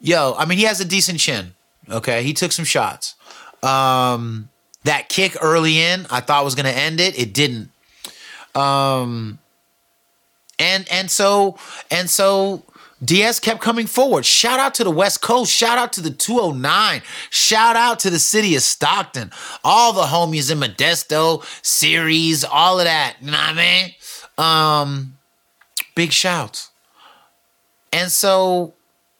[0.00, 1.54] yo, I mean, he has a decent chin.
[1.90, 3.16] Okay, he took some shots.
[3.62, 4.48] Um,
[4.88, 7.18] that kick early in, I thought was going to end it.
[7.18, 7.70] It didn't.
[8.54, 9.38] Um,
[10.58, 11.58] and and so
[11.90, 12.64] and so
[13.04, 14.24] Diaz kept coming forward.
[14.24, 15.52] Shout out to the West Coast.
[15.52, 17.02] Shout out to the 209.
[17.30, 19.30] Shout out to the city of Stockton.
[19.62, 23.16] All the homies in Modesto, Ceres, all of that.
[23.20, 23.94] You know what I mean?
[24.38, 25.18] Um,
[25.94, 26.70] big shouts.
[27.92, 28.74] And so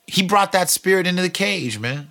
[0.07, 2.11] he brought that spirit into the cage, man.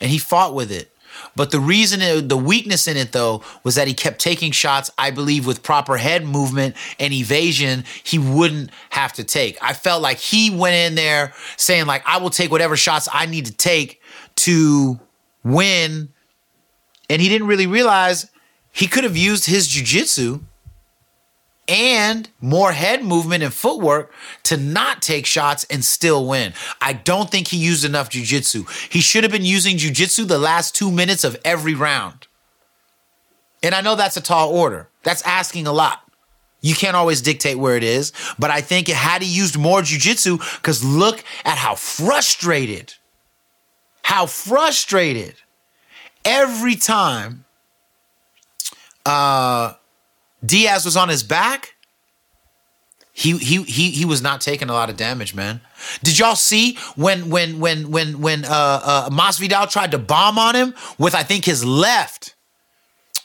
[0.00, 0.89] And he fought with it.
[1.36, 4.90] But the reason, it, the weakness in it though, was that he kept taking shots.
[4.98, 9.58] I believe with proper head movement and evasion, he wouldn't have to take.
[9.62, 13.26] I felt like he went in there saying like, "I will take whatever shots I
[13.26, 14.00] need to take
[14.36, 15.00] to
[15.44, 16.08] win,"
[17.08, 18.26] and he didn't really realize
[18.72, 20.40] he could have used his jujitsu
[21.70, 26.52] and more head movement and footwork to not take shots and still win.
[26.80, 28.68] I don't think he used enough jujitsu.
[28.92, 32.26] He should have been using jujitsu the last two minutes of every round.
[33.62, 34.88] And I know that's a tall order.
[35.04, 36.02] That's asking a lot.
[36.60, 40.38] You can't always dictate where it is, but I think had he used more jujitsu,
[40.56, 42.94] because look at how frustrated,
[44.02, 45.36] how frustrated
[46.24, 47.44] every time
[49.06, 49.72] uh
[50.44, 51.74] Diaz was on his back,
[53.12, 55.60] he he he he was not taking a lot of damage, man.
[56.02, 58.48] Did y'all see when when when when when uh
[58.82, 62.34] uh Masvidal tried to bomb on him with I think his left,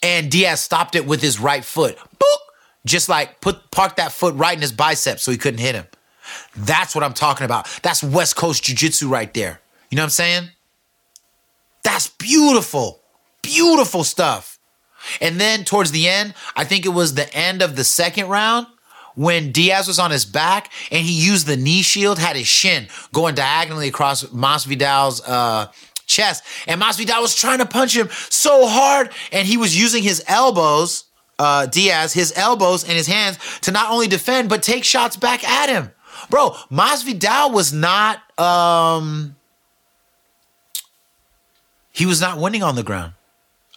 [0.03, 1.97] and Diaz stopped it with his right foot.
[1.97, 2.37] Boop!
[2.85, 5.85] Just like put park that foot right in his bicep so he couldn't hit him.
[6.55, 7.67] That's what I'm talking about.
[7.81, 9.61] That's West Coast Jiu-Jitsu right there.
[9.89, 10.49] You know what I'm saying?
[11.83, 13.01] That's beautiful.
[13.41, 14.54] Beautiful stuff.
[15.21, 18.67] And then towards the end, I think it was the end of the second round
[19.15, 22.87] when Diaz was on his back and he used the knee shield, had his shin
[23.13, 25.71] going diagonally across Masvidal's uh,
[26.05, 26.43] chest.
[26.67, 31.05] And Masvidal was trying to punch him so hard and he was using his elbows,
[31.39, 35.43] uh, Diaz, his elbows and his hands to not only defend, but take shots back
[35.47, 35.91] at him.
[36.29, 39.35] Bro, Masvidal was not, um,
[41.91, 43.13] he was not winning on the ground.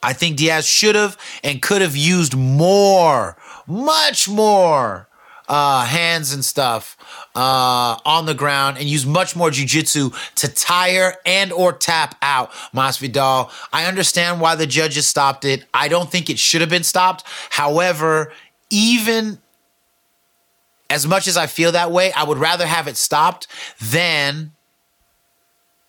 [0.03, 5.09] I think Diaz should have and could have used more, much more
[5.49, 6.97] uh, hands and stuff
[7.35, 12.53] uh, on the ground and use much more jujitsu to tire and or tap out
[12.75, 13.51] Masvidal.
[13.73, 15.65] I understand why the judges stopped it.
[15.73, 17.25] I don't think it should have been stopped.
[17.51, 18.33] However,
[18.71, 19.39] even
[20.91, 23.47] as much as I feel that way, I would rather have it stopped
[23.81, 24.53] than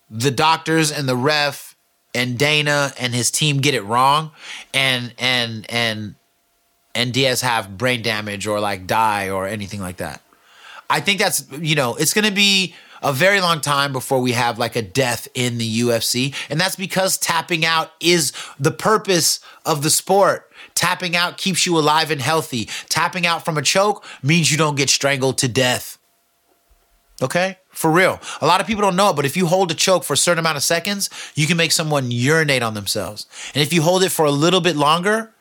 [0.09, 1.68] the doctors and the ref
[2.13, 4.31] and Dana and his team get it wrong
[4.73, 6.15] and and and
[6.95, 10.21] and Diaz have brain damage or like die or anything like that.
[10.89, 14.33] I think that's you know, it's going to be a very long time before we
[14.33, 19.39] have like a death in the UFC and that's because tapping out is the purpose
[19.65, 20.51] of the sport.
[20.75, 22.65] Tapping out keeps you alive and healthy.
[22.89, 25.97] Tapping out from a choke means you don't get strangled to death.
[27.21, 27.57] Okay?
[27.79, 28.19] For real.
[28.41, 30.17] A lot of people don't know it, but if you hold a choke for a
[30.17, 33.25] certain amount of seconds, you can make someone urinate on themselves.
[33.55, 35.33] And if you hold it for a little bit longer,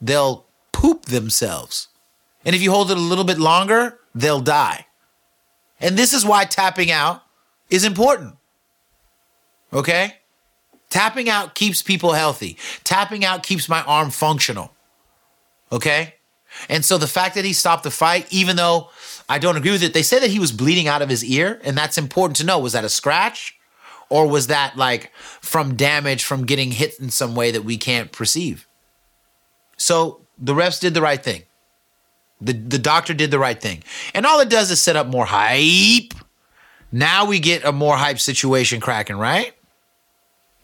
[0.00, 1.86] they'll poop themselves.
[2.44, 4.86] And if you hold it a little bit longer, they'll die.
[5.78, 7.22] And this is why tapping out
[7.70, 8.34] is important.
[9.72, 10.16] Okay?
[10.90, 12.58] Tapping out keeps people healthy.
[12.82, 14.72] Tapping out keeps my arm functional.
[15.70, 16.14] Okay?
[16.68, 18.90] And so the fact that he stopped the fight, even though
[19.28, 21.60] I don't agree with it, they say that he was bleeding out of his ear,
[21.64, 22.58] and that's important to know.
[22.58, 23.58] Was that a scratch?
[24.08, 28.12] Or was that like from damage from getting hit in some way that we can't
[28.12, 28.66] perceive?
[29.78, 31.44] So the refs did the right thing.
[32.38, 33.82] The, the doctor did the right thing.
[34.12, 36.12] And all it does is set up more hype.
[36.90, 39.54] Now we get a more hype situation cracking, right?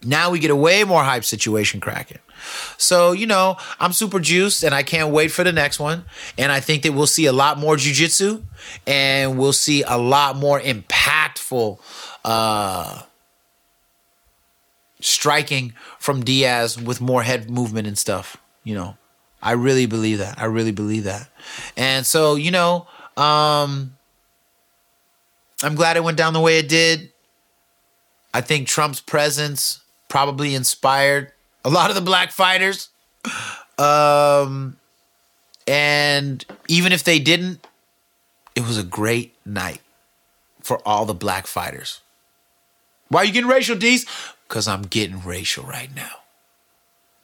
[0.03, 2.19] Now we get a way more hype situation cracking.
[2.77, 6.05] So, you know, I'm super juiced and I can't wait for the next one.
[6.37, 8.43] And I think that we'll see a lot more jujitsu
[8.87, 11.79] and we'll see a lot more impactful
[12.25, 13.01] uh
[15.01, 18.97] striking from Diaz with more head movement and stuff, you know.
[19.41, 20.37] I really believe that.
[20.37, 21.29] I really believe that.
[21.77, 23.95] And so, you know, um
[25.61, 27.11] I'm glad it went down the way it did.
[28.33, 31.31] I think Trump's presence probably inspired
[31.63, 32.89] a lot of the black fighters.
[33.77, 34.75] Um,
[35.65, 37.65] and even if they didn't,
[38.55, 39.81] it was a great night
[40.59, 42.01] for all the black fighters.
[43.07, 44.05] Why are you getting racial, D's?
[44.47, 46.11] Because I'm getting racial right now.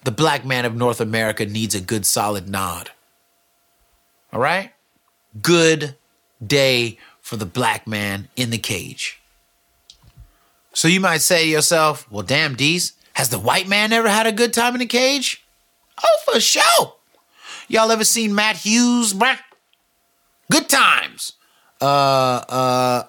[0.04, 2.92] The black man of North America needs a good solid nod.
[4.32, 4.72] All right?
[5.42, 5.96] Good
[6.46, 9.20] day for the black man in the cage.
[10.76, 14.28] So you might say to yourself, well, damn, D's, has the white man ever had
[14.28, 15.42] a good time in the cage?
[16.04, 16.96] Oh, for sure.
[17.70, 19.14] Y'all ever seen Matt Hughes?
[20.52, 21.34] Good times.
[21.80, 23.04] Uh, uh,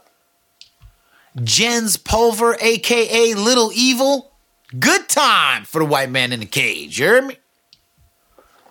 [1.43, 4.31] Jens Pulver, aka Little Evil.
[4.79, 7.01] Good time for the white man in the cage.
[7.01, 7.37] You hear me?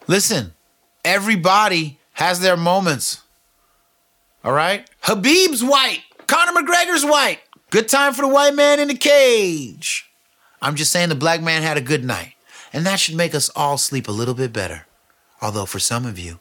[0.08, 0.54] Listen,
[1.04, 3.22] everybody has their moments.
[4.42, 4.90] All right?
[5.04, 6.02] Khabib's white.
[6.28, 7.40] Conor McGregor's white.
[7.76, 10.10] Good time for the white man in the cage.
[10.62, 12.36] I'm just saying the black man had a good night.
[12.72, 14.86] And that should make us all sleep a little bit better.
[15.42, 16.40] Although for some of you,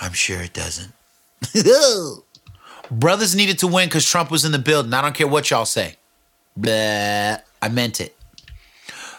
[0.00, 0.92] I'm sure it doesn't.
[2.90, 4.92] Brothers needed to win because Trump was in the building.
[4.92, 5.94] I don't care what y'all say.
[6.64, 7.38] I
[7.70, 8.16] meant it.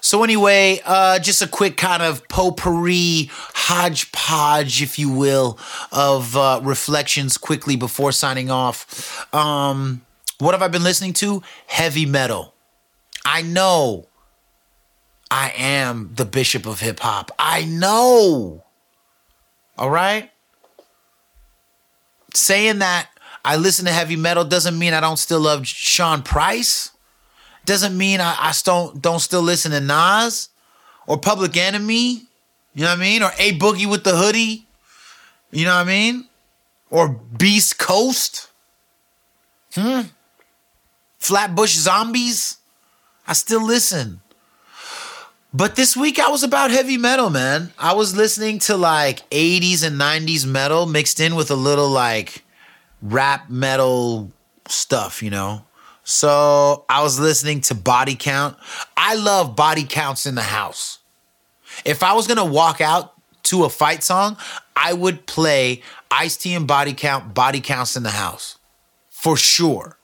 [0.02, 5.58] So anyway, uh, just a quick kind of potpourri, hodgepodge, if you will,
[5.94, 9.34] of uh, reflections quickly before signing off.
[9.34, 10.02] Um,
[10.40, 11.42] what have I been listening to?
[11.68, 12.54] Heavy metal.
[13.26, 14.08] I know
[15.30, 17.32] I am the bishop of hip hop.
[17.38, 18.64] I know.
[19.78, 20.32] All right?
[22.34, 23.10] Saying that
[23.44, 26.92] I listen to heavy metal doesn't mean I don't still love Sean Price.
[27.66, 30.50] Doesn't mean I, I don't don't still listen to Nas
[31.06, 32.22] or Public Enemy.
[32.76, 33.24] You know what I mean?
[33.24, 34.68] Or A Boogie with the hoodie.
[35.52, 36.28] You know what I mean?
[36.90, 38.50] Or Beast Coast.
[39.74, 40.02] Hmm.
[41.20, 42.58] Flatbush Zombies.
[43.28, 44.22] I still listen.
[45.54, 47.72] But this week I was about heavy metal, man.
[47.80, 52.44] I was listening to like 80s and 90s metal mixed in with a little like
[53.02, 54.32] rap metal
[54.68, 55.64] stuff, you know?
[56.04, 58.56] So I was listening to Body Count.
[58.96, 61.00] I love Body Counts in the house.
[61.86, 64.38] If I was gonna walk out to a fight song,
[64.76, 68.58] I would play Ice T and Body Count, Body Counts in the house.
[69.10, 69.97] For sure.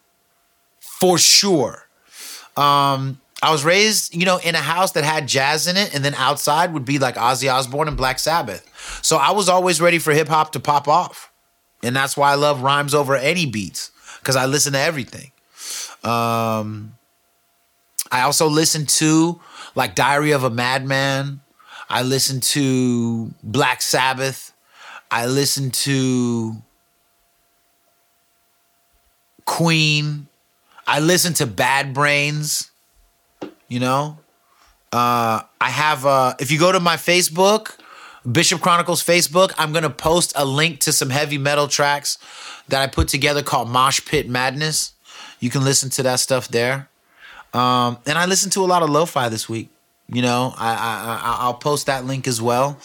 [1.03, 1.85] For sure.
[2.55, 6.01] Um, I was raised, you know, in a house that had jazz in it, and
[6.05, 8.65] then outside would be like Ozzy Osbourne and Black Sabbath.
[9.03, 11.29] So I was always ready for hip hop to pop off.
[11.83, 15.33] And that's why I love rhymes over any beats, because I listen to everything.
[16.05, 16.95] Um,
[18.09, 19.41] I also listen to
[19.75, 21.41] like Diary of a Madman.
[21.89, 24.53] I listen to Black Sabbath.
[25.11, 26.55] I listen to
[29.43, 30.29] Queen.
[30.85, 32.71] I listen to Bad Brains.
[33.67, 34.19] You know,
[34.91, 36.05] uh, I have.
[36.05, 37.77] Uh, if you go to my Facebook,
[38.29, 42.17] Bishop Chronicles Facebook, I'm gonna post a link to some heavy metal tracks
[42.67, 44.93] that I put together called Mosh Pit Madness.
[45.39, 46.89] You can listen to that stuff there.
[47.53, 49.69] Um, and I listened to a lot of lo-fi this week.
[50.07, 52.77] You know, I, I, I I'll post that link as well.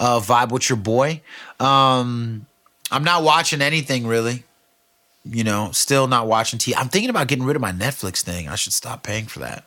[0.00, 1.22] Uh, Vibe with your boy.
[1.60, 2.46] Um,
[2.90, 4.44] I'm not watching anything really.
[5.26, 6.74] You know, still not watching TV.
[6.76, 8.46] I'm thinking about getting rid of my Netflix thing.
[8.46, 9.64] I should stop paying for that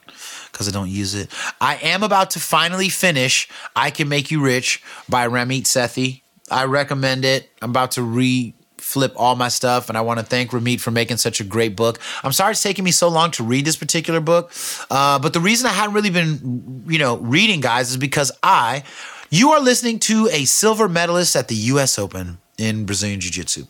[0.51, 1.31] because I don't use it.
[1.59, 6.21] I am about to finally finish I Can Make You Rich by Ramit Sethi.
[6.51, 7.49] I recommend it.
[7.61, 9.89] I'm about to re flip all my stuff.
[9.89, 11.99] And I want to thank Ramit for making such a great book.
[12.23, 14.51] I'm sorry it's taking me so long to read this particular book.
[14.89, 18.83] Uh, but the reason I hadn't really been, you know, reading, guys, is because I,
[19.29, 21.99] you are listening to a silver medalist at the U.S.
[21.99, 23.65] Open in Brazilian Jiu Jitsu.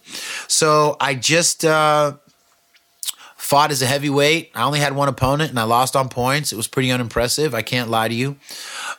[0.47, 2.13] So I just, uh,
[3.47, 4.51] fought as a heavyweight.
[4.55, 6.51] I only had one opponent and I lost on points.
[6.51, 7.55] It was pretty unimpressive.
[7.55, 8.35] I can't lie to you.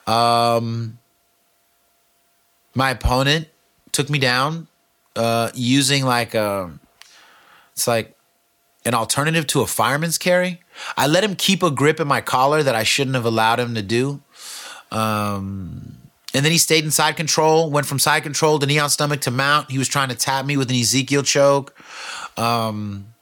[0.06, 0.98] Um,
[2.74, 3.48] my opponent
[3.92, 4.68] took me down
[5.16, 6.70] uh, using like a,
[7.72, 8.16] it's like
[8.86, 10.62] an alternative to a fireman's carry.
[10.96, 13.74] I let him keep a grip in my collar that I shouldn't have allowed him
[13.74, 14.22] to do.
[14.90, 15.97] Um,
[16.34, 19.22] and then he stayed in side control, went from side control to knee on stomach
[19.22, 19.70] to mount.
[19.70, 21.74] He was trying to tap me with an Ezekiel choke.
[22.36, 23.14] Um,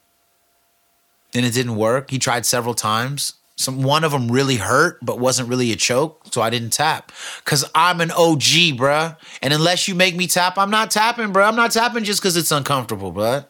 [1.34, 2.10] and it didn't work.
[2.10, 3.34] He tried several times.
[3.56, 7.10] Some one of them really hurt, but wasn't really a choke, so I didn't tap.
[7.44, 9.16] Cause I'm an OG, bruh.
[9.40, 11.48] And unless you make me tap, I'm not tapping, bruh.
[11.48, 13.46] I'm not tapping just because it's uncomfortable, bruh.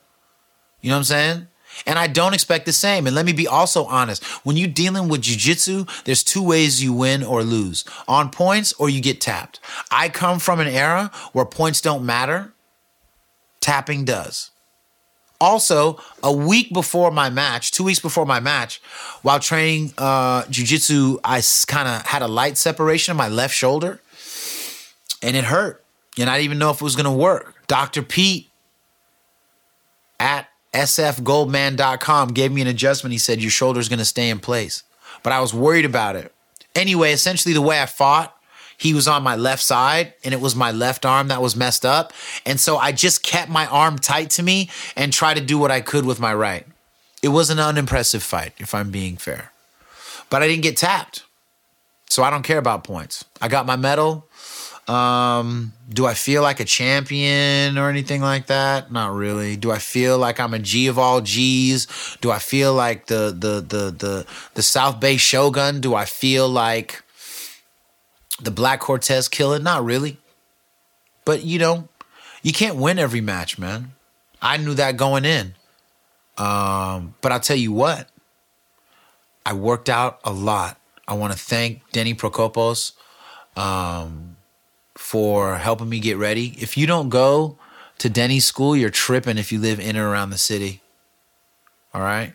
[0.80, 1.48] You know what I'm saying?
[1.84, 3.06] And I don't expect the same.
[3.06, 4.24] And let me be also honest.
[4.44, 8.88] When you're dealing with jujitsu, there's two ways you win or lose on points or
[8.88, 9.60] you get tapped.
[9.90, 12.52] I come from an era where points don't matter,
[13.60, 14.50] tapping does.
[15.38, 18.80] Also, a week before my match, two weeks before my match,
[19.20, 24.00] while training uh, jujitsu, I kind of had a light separation in my left shoulder
[25.22, 25.84] and it hurt.
[26.18, 27.66] And I didn't even know if it was going to work.
[27.66, 28.02] Dr.
[28.02, 28.48] Pete
[30.18, 33.12] at sfgoldman.com gave me an adjustment.
[33.12, 34.82] He said, Your shoulder's going to stay in place.
[35.22, 36.32] But I was worried about it.
[36.74, 38.36] Anyway, essentially, the way I fought,
[38.78, 41.86] he was on my left side and it was my left arm that was messed
[41.86, 42.12] up.
[42.44, 45.70] And so I just kept my arm tight to me and tried to do what
[45.70, 46.66] I could with my right.
[47.22, 49.52] It was an unimpressive fight, if I'm being fair.
[50.28, 51.24] But I didn't get tapped.
[52.08, 53.24] So I don't care about points.
[53.40, 54.28] I got my medal.
[54.88, 58.92] Um, do I feel like a champion or anything like that?
[58.92, 59.56] Not really.
[59.56, 61.86] Do I feel like I'm a G of all G's?
[62.20, 65.80] Do I feel like the the the the the South Bay Shogun?
[65.80, 67.02] Do I feel like
[68.40, 69.58] the Black Cortez killer?
[69.58, 70.18] Not really.
[71.24, 71.88] But you know,
[72.42, 73.92] you can't win every match, man.
[74.40, 75.54] I knew that going in.
[76.38, 78.08] Um, but I'll tell you what,
[79.44, 80.78] I worked out a lot.
[81.08, 82.92] I want to thank Denny Prokopos
[83.56, 84.35] um,
[85.06, 86.56] for helping me get ready.
[86.58, 87.56] If you don't go
[87.98, 90.80] to Denny's school, you're tripping if you live in or around the city.
[91.94, 92.32] All right?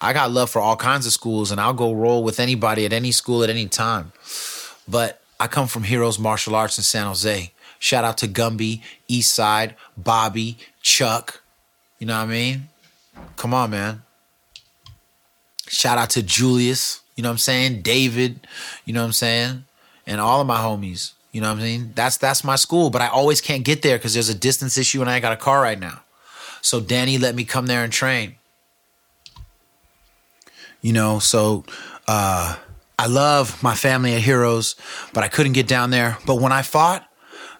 [0.00, 2.94] I got love for all kinds of schools, and I'll go roll with anybody at
[2.94, 4.12] any school at any time.
[4.88, 7.52] But I come from Heroes Martial Arts in San Jose.
[7.78, 11.42] Shout out to Gumby, Eastside, Bobby, Chuck.
[11.98, 12.68] You know what I mean?
[13.36, 14.02] Come on, man.
[15.68, 17.02] Shout out to Julius.
[17.14, 17.82] You know what I'm saying?
[17.82, 18.46] David.
[18.86, 19.64] You know what I'm saying?
[20.06, 21.12] And all of my homies.
[21.32, 21.92] You know what I mean?
[21.94, 25.00] That's that's my school, but I always can't get there because there's a distance issue
[25.00, 26.02] and I ain't got a car right now.
[26.60, 28.36] So Danny let me come there and train.
[30.82, 31.64] You know, so
[32.06, 32.56] uh
[32.98, 34.76] I love my family at Heroes,
[35.14, 36.18] but I couldn't get down there.
[36.26, 37.08] But when I fought,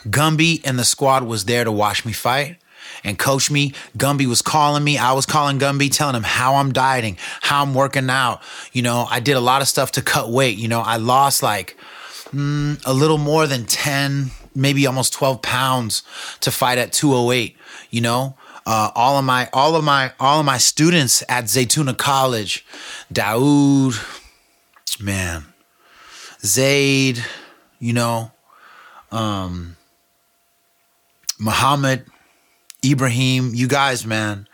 [0.04, 2.58] Gumby and the squad was there to watch me fight
[3.02, 3.72] and coach me.
[3.96, 4.98] Gumby was calling me.
[4.98, 8.42] I was calling Gumby, telling him how I'm dieting, how I'm working out.
[8.72, 10.58] You know, I did a lot of stuff to cut weight.
[10.58, 11.76] You know, I lost like
[12.32, 16.02] mm, a little more than 10, maybe almost 12 pounds
[16.40, 17.56] to fight at 208.
[17.90, 21.96] You know, uh, all of my all of my all of my students at Zaytuna
[21.96, 22.64] College,
[23.12, 23.94] Daoud,
[25.00, 25.46] man,
[26.44, 27.24] Zaid,
[27.78, 28.30] you know,
[29.10, 29.76] um,
[31.38, 32.06] Muhammad,
[32.84, 34.48] Ibrahim, you guys, man,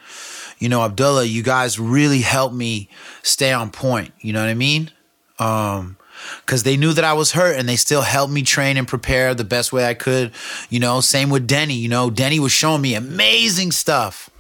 [0.58, 2.88] you know, Abdullah, you guys really helped me
[3.22, 4.12] stay on point.
[4.20, 4.90] You know what I mean?
[5.38, 5.97] Um,
[6.44, 9.34] because they knew that I was hurt and they still helped me train and prepare
[9.34, 10.32] the best way I could.
[10.70, 11.74] You know, same with Denny.
[11.74, 14.30] You know, Denny was showing me amazing stuff,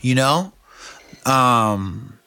[0.00, 0.52] you know?
[1.26, 2.18] Um,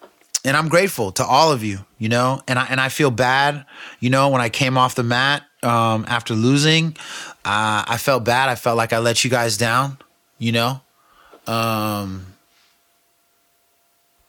[0.44, 3.66] and I'm grateful to all of you, you know, and I and I feel bad,
[4.00, 6.98] you know, when I came off the mat um, after losing,
[7.46, 8.50] uh, I felt bad.
[8.50, 9.98] I felt like I let you guys down,
[10.40, 10.82] you know.
[11.48, 12.28] Um,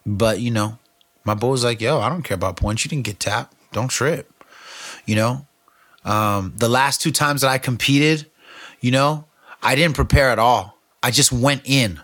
[0.05, 0.79] but you know,
[1.25, 2.85] my boy was like, "Yo, I don't care about points.
[2.85, 3.55] You didn't get tapped.
[3.73, 4.32] Don't trip."
[5.05, 5.47] You know,
[6.05, 8.31] um, the last two times that I competed,
[8.81, 9.27] you know,
[9.63, 10.79] I didn't prepare at all.
[11.03, 12.01] I just went in.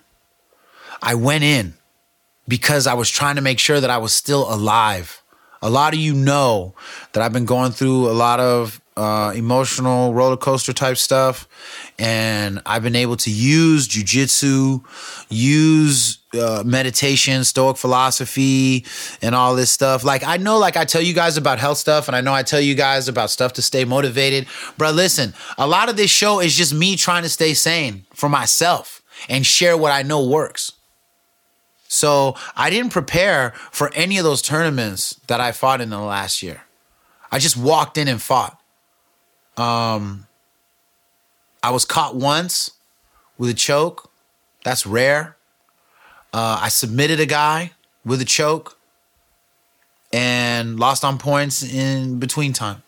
[1.03, 1.74] I went in
[2.46, 5.22] because I was trying to make sure that I was still alive.
[5.61, 6.74] A lot of you know
[7.12, 11.49] that I've been going through a lot of uh, emotional roller coaster type stuff,
[11.99, 14.84] and I've been able to use jujitsu,
[15.28, 18.85] use uh, meditation, Stoic philosophy,
[19.22, 20.05] and all this stuff.
[20.05, 22.43] Like I know, like I tell you guys about health stuff, and I know I
[22.43, 24.47] tell you guys about stuff to stay motivated.
[24.76, 28.29] Bro, listen, a lot of this show is just me trying to stay sane for
[28.29, 29.03] myself.
[29.29, 30.72] and share what I know works.
[31.89, 36.43] So I didn't prepare for any of those tournaments that I fought in the last
[36.43, 36.62] year.
[37.33, 38.61] I just walked in and fought.
[39.57, 40.26] Um,
[41.62, 42.72] I was caught once
[43.39, 44.11] with a choke.
[44.64, 45.38] That's rare.
[46.39, 47.72] Uh, I submitted a guy
[48.05, 48.78] with a choke
[50.12, 52.84] and lost on points in between time.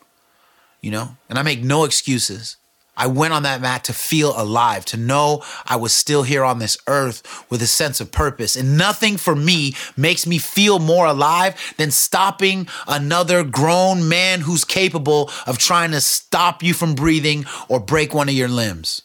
[0.81, 2.59] You know, and I make no excuses.
[2.97, 6.61] I went on that mat to feel alive, to know I was still here on
[6.61, 8.55] this earth with a sense of purpose.
[8.55, 14.65] And nothing for me makes me feel more alive than stopping another grown man who's
[14.65, 19.03] capable of trying to stop you from breathing or break one of your limbs.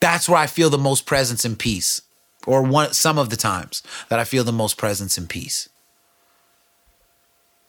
[0.00, 2.00] That's where I feel the most presence and peace,
[2.46, 5.68] or one, some of the times that I feel the most presence and peace.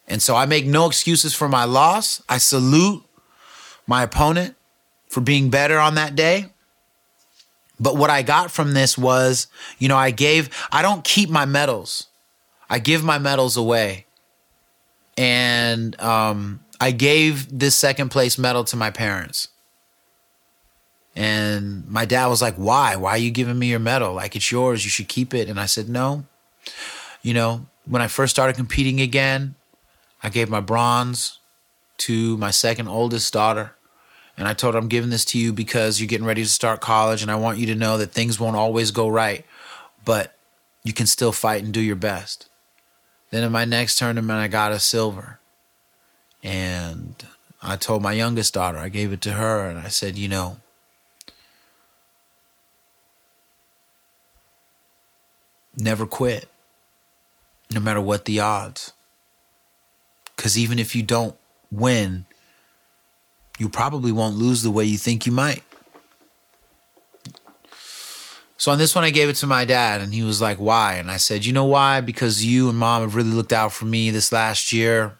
[0.07, 2.21] And so I make no excuses for my loss.
[2.29, 3.03] I salute
[3.87, 4.55] my opponent
[5.09, 6.51] for being better on that day.
[7.79, 9.47] But what I got from this was,
[9.79, 12.07] you know, I gave, I don't keep my medals,
[12.69, 14.05] I give my medals away.
[15.17, 19.47] And um, I gave this second place medal to my parents.
[21.15, 22.95] And my dad was like, Why?
[22.95, 24.13] Why are you giving me your medal?
[24.13, 24.83] Like, it's yours.
[24.83, 25.49] You should keep it.
[25.49, 26.25] And I said, No.
[27.21, 29.55] You know, when I first started competing again,
[30.21, 31.39] I gave my bronze
[31.97, 33.75] to my second oldest daughter.
[34.37, 36.81] And I told her, I'm giving this to you because you're getting ready to start
[36.81, 37.21] college.
[37.21, 39.45] And I want you to know that things won't always go right,
[40.03, 40.35] but
[40.83, 42.49] you can still fight and do your best.
[43.31, 45.39] Then in my next tournament, I got a silver.
[46.43, 47.15] And
[47.61, 50.57] I told my youngest daughter, I gave it to her, and I said, You know,
[55.77, 56.47] never quit,
[57.71, 58.93] no matter what the odds.
[60.35, 61.35] Because even if you don't
[61.71, 62.25] win,
[63.57, 65.63] you probably won't lose the way you think you might.
[68.57, 70.95] So on this one, I gave it to my dad, and he was like, Why?
[70.95, 72.01] And I said, You know why?
[72.01, 75.17] Because you and mom have really looked out for me this last year.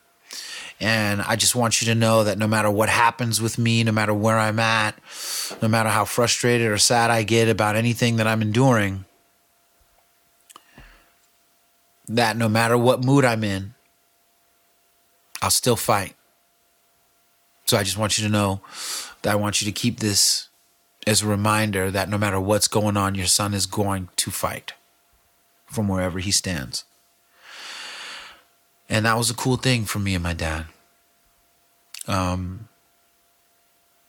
[0.79, 3.93] And I just want you to know that no matter what happens with me, no
[3.93, 4.95] matter where I'm at,
[5.61, 9.05] no matter how frustrated or sad I get about anything that I'm enduring,
[12.07, 13.73] that no matter what mood I'm in,
[15.41, 16.15] I'll still fight.
[17.65, 18.61] So I just want you to know
[19.23, 20.49] that I want you to keep this
[21.07, 24.73] as a reminder that no matter what's going on, your son is going to fight
[25.65, 26.83] from wherever he stands.
[28.87, 30.65] And that was a cool thing for me and my dad.
[32.07, 32.67] Um,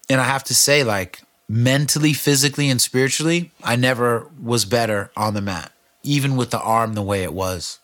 [0.08, 5.34] and I have to say, like, mentally, physically, and spiritually, I never was better on
[5.34, 5.72] the mat,
[6.02, 7.78] even with the arm the way it was.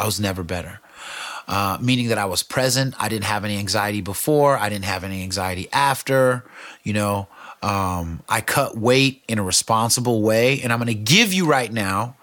[0.00, 0.80] I was never better.
[1.46, 2.94] Uh, meaning that I was present.
[2.98, 4.56] I didn't have any anxiety before.
[4.56, 6.44] I didn't have any anxiety after.
[6.82, 7.28] You know,
[7.62, 10.60] um, I cut weight in a responsible way.
[10.62, 12.16] And I'm going to give you right now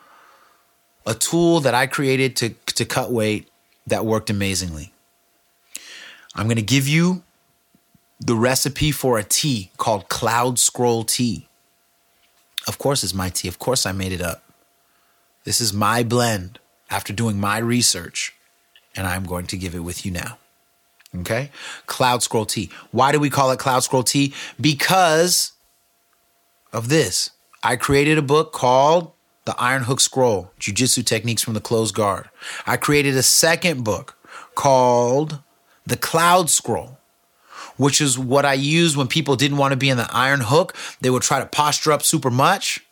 [1.06, 3.48] a tool that I created to, to cut weight
[3.86, 4.92] that worked amazingly.
[6.36, 7.22] I'm going to give you
[8.20, 11.48] the recipe for a tea called Cloud Scroll Tea.
[12.68, 13.48] Of course, it's my tea.
[13.48, 14.44] Of course, I made it up.
[15.44, 16.60] This is my blend
[16.90, 18.34] after doing my research,
[18.96, 20.38] and I'm going to give it with you now.
[21.16, 21.52] Okay?
[21.86, 22.70] Cloud Scroll Tea.
[22.92, 24.34] Why do we call it Cloud Scroll Tea?
[24.60, 25.54] Because
[26.74, 27.32] of this.
[27.64, 29.12] I created a book called
[29.46, 32.30] The Iron Hook Scroll Jiu Jitsu Techniques from the Closed Guard.
[32.66, 34.16] I created a second book
[34.56, 35.40] called
[35.86, 36.98] The Cloud Scroll,
[37.78, 40.76] which is what I used when people didn't want to be in the iron hook.
[41.02, 42.86] They would try to posture up super much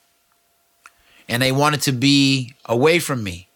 [1.28, 3.48] and they wanted to be away from me.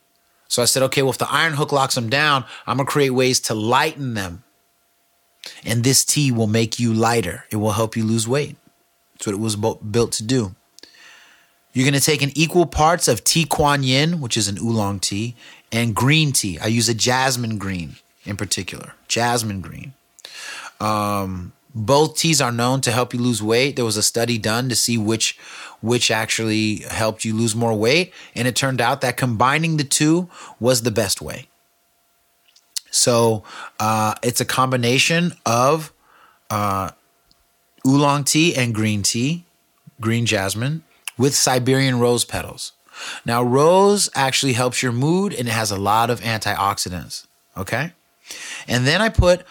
[0.50, 2.92] So I said, okay, well, if the iron hook locks them down, I'm going to
[2.92, 4.44] create ways to lighten them.
[5.64, 7.46] And this tea will make you lighter.
[7.52, 8.58] It will help you lose weight.
[9.14, 10.56] That's what it was built to do.
[11.72, 15.00] You're going to take an equal parts of Ti Kuan Yin, which is an oolong
[15.00, 15.36] tea,
[15.72, 16.58] and green tea.
[16.60, 19.94] I use a jasmine green in particular, jasmine green.
[20.80, 23.76] Um, both teas are known to help you lose weight.
[23.76, 25.38] There was a study done to see which
[25.82, 30.30] which actually helped you lose more weight, and it turned out that combining the two
[30.60, 31.48] was the best way.
[32.92, 33.44] So
[33.80, 35.94] uh, it's a combination of
[36.50, 36.92] uh,
[37.86, 39.46] oolong tea and green tea,
[40.02, 40.84] green jasmine,
[41.18, 42.74] with Siberian rose petals.
[43.26, 47.28] Now, rose actually helps your mood and it has a lot of antioxidants.
[47.56, 47.94] Okay.
[48.68, 49.44] And then I put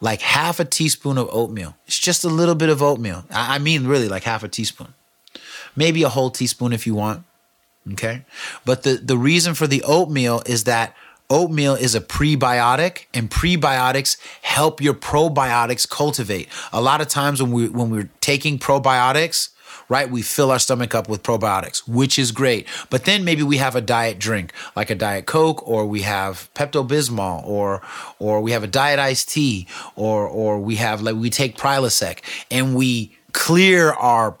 [0.00, 1.76] like half a teaspoon of oatmeal.
[1.86, 3.24] It's just a little bit of oatmeal.
[3.30, 4.94] I mean, really, like half a teaspoon.
[5.74, 7.24] Maybe a whole teaspoon if you want.
[7.92, 8.24] Okay.
[8.64, 10.94] But the, the reason for the oatmeal is that
[11.30, 16.48] oatmeal is a prebiotic and prebiotics help your probiotics cultivate.
[16.72, 19.50] A lot of times when we when we're taking probiotics,
[19.88, 20.10] right?
[20.10, 22.66] We fill our stomach up with probiotics, which is great.
[22.90, 26.50] But then maybe we have a diet drink, like a diet Coke, or we have
[26.54, 27.82] Pepto Bismol, or
[28.18, 32.20] or we have a diet iced tea, or or we have like we take Prilosec,
[32.50, 34.36] and we clear our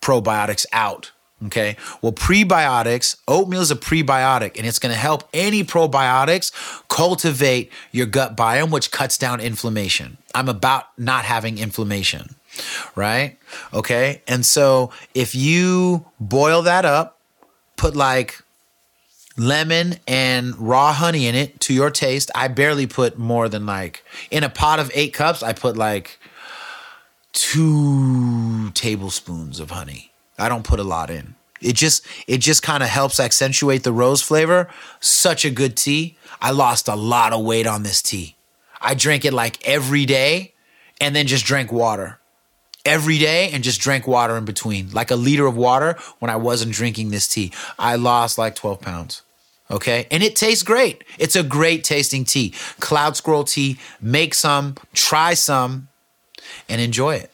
[0.00, 1.12] probiotics out.
[1.44, 1.76] Okay.
[2.00, 6.50] Well, prebiotics, oatmeal is a prebiotic and it's going to help any probiotics
[6.88, 10.16] cultivate your gut biome, which cuts down inflammation.
[10.34, 12.35] I'm about not having inflammation,
[12.94, 13.38] right?
[13.72, 14.22] Okay.
[14.26, 17.18] And so if you boil that up,
[17.76, 18.42] put like
[19.36, 22.30] lemon and raw honey in it to your taste.
[22.34, 26.18] I barely put more than like in a pot of eight cups, I put like
[27.32, 30.12] two tablespoons of honey.
[30.38, 31.34] I don't put a lot in.
[31.60, 34.68] It just it just kind of helps accentuate the rose flavor.
[35.00, 36.16] Such a good tea.
[36.40, 38.36] I lost a lot of weight on this tea.
[38.80, 40.52] I drank it like every day
[41.00, 42.18] and then just drank water.
[42.86, 46.36] Every day and just drank water in between, like a liter of water when I
[46.36, 47.52] wasn't drinking this tea.
[47.78, 49.22] I lost like 12 pounds.
[49.70, 50.06] Okay.
[50.10, 51.04] And it tastes great.
[51.18, 52.54] It's a great tasting tea.
[52.80, 53.78] Cloud Scroll tea.
[54.00, 55.88] Make some, try some,
[56.68, 57.30] and enjoy it.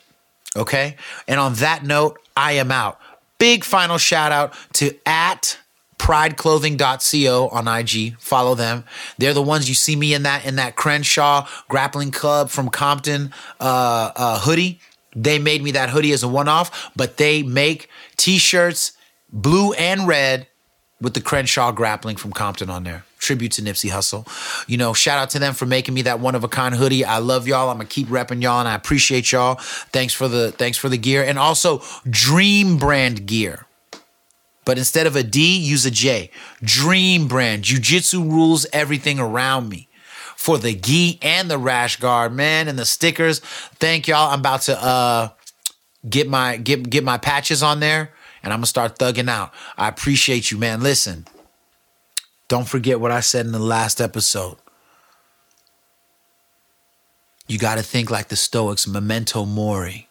[0.57, 0.97] Okay.
[1.29, 2.99] And on that note, I am out.
[3.39, 5.59] Big final shout out to at
[5.99, 8.19] prideclothing.co on IG.
[8.19, 8.85] Follow them.
[9.19, 13.33] They're the ones you see me in that in that Crenshaw grappling club from Compton
[13.61, 14.81] uh, uh, hoodie.
[15.15, 18.93] They made me that hoodie as a one off, but they make t-shirts
[19.31, 20.47] blue and red
[21.01, 23.05] with the Crenshaw grappling from Compton on there.
[23.19, 24.27] Tribute to Nipsey Hussle.
[24.69, 27.05] You know, shout out to them for making me that one of a kind hoodie.
[27.05, 27.71] I love y'all.
[27.71, 29.57] I'm gonna keep repping y'all and I appreciate y'all.
[29.93, 31.23] Thanks for the thanks for the gear.
[31.23, 33.67] And also Dream Brand gear.
[34.65, 36.31] But instead of a D, use a J.
[36.63, 37.65] Dream Brand.
[37.65, 39.89] Jiu-Jitsu rules everything around me.
[40.43, 43.39] For the gi and the rash guard, man, and the stickers.
[43.79, 44.33] Thank y'all.
[44.33, 45.29] I'm about to uh
[46.09, 48.11] get my get get my patches on there
[48.43, 49.53] and I'm gonna start thugging out.
[49.77, 50.83] I appreciate you, man.
[50.83, 51.27] Listen,
[52.49, 54.57] don't forget what I said in the last episode.
[57.47, 60.09] You got to think like the Stoics, memento mori.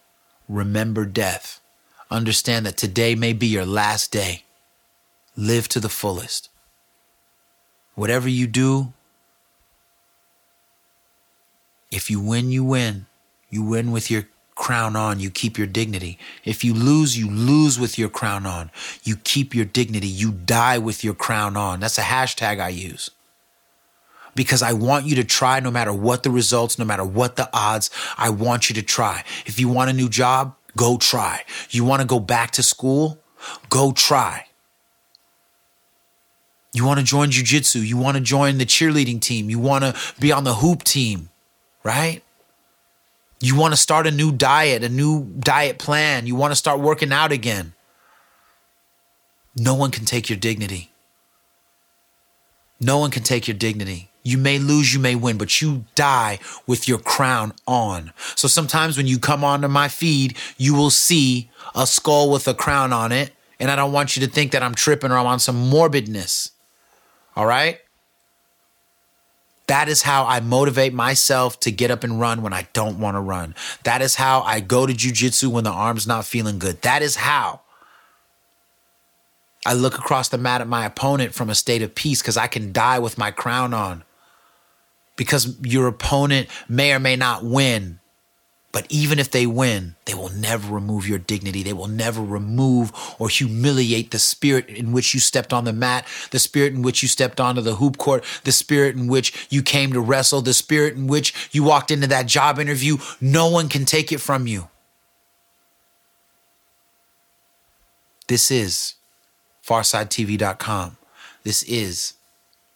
[0.48, 1.60] Remember death.
[2.10, 4.44] Understand that today may be your last day.
[5.36, 6.50] Live to the fullest.
[7.96, 8.94] Whatever you do,
[11.92, 13.06] if you win, you win.
[13.50, 16.20] You win with your crown on, you keep your dignity.
[16.46, 18.72] If you lose, you lose with your crown on.
[19.04, 20.08] You keep your dignity.
[20.08, 21.80] You die with your crown on.
[21.80, 23.10] That's a hashtag I use.
[24.36, 27.50] Because I want you to try no matter what the results, no matter what the
[27.54, 27.89] odds.
[28.18, 29.24] I want you to try.
[29.46, 31.44] If you want a new job, go try.
[31.70, 33.20] You want to go back to school?
[33.70, 34.46] Go try.
[36.74, 37.86] You want to join jujitsu?
[37.86, 39.50] You want to join the cheerleading team?
[39.50, 41.30] You want to be on the hoop team,
[41.84, 42.24] right?
[43.40, 46.28] You want to start a new diet, a new diet plan.
[46.28, 47.74] You want to start working out again.
[49.56, 50.92] No one can take your dignity.
[52.80, 54.10] No one can take your dignity.
[54.24, 58.14] You may lose, you may win, but you die with your crown on.
[58.36, 62.54] So sometimes when you come onto my feed, you will see a skull with a
[62.54, 63.32] crown on it.
[63.60, 66.52] And I don't want you to think that I'm tripping or I'm on some morbidness.
[67.36, 67.80] All right?
[69.72, 73.16] That is how I motivate myself to get up and run when I don't want
[73.16, 73.56] to run.
[73.86, 76.82] That is how I go to jujitsu when the arm's not feeling good.
[76.82, 77.62] That is how
[79.66, 82.48] I look across the mat at my opponent from a state of peace because I
[82.48, 84.04] can die with my crown on.
[85.16, 88.01] Because your opponent may or may not win,
[88.72, 91.62] but even if they win, they will never remove your dignity.
[91.62, 96.08] They will never remove or humiliate the spirit in which you stepped on the mat,
[96.32, 99.62] the spirit in which you stepped onto the hoop court, the spirit in which you
[99.62, 102.98] came to wrestle, the spirit in which you walked into that job interview.
[103.20, 104.70] No one can take it from you.
[108.28, 108.96] This is
[109.68, 110.96] FarsideTV.com.
[111.44, 112.14] This is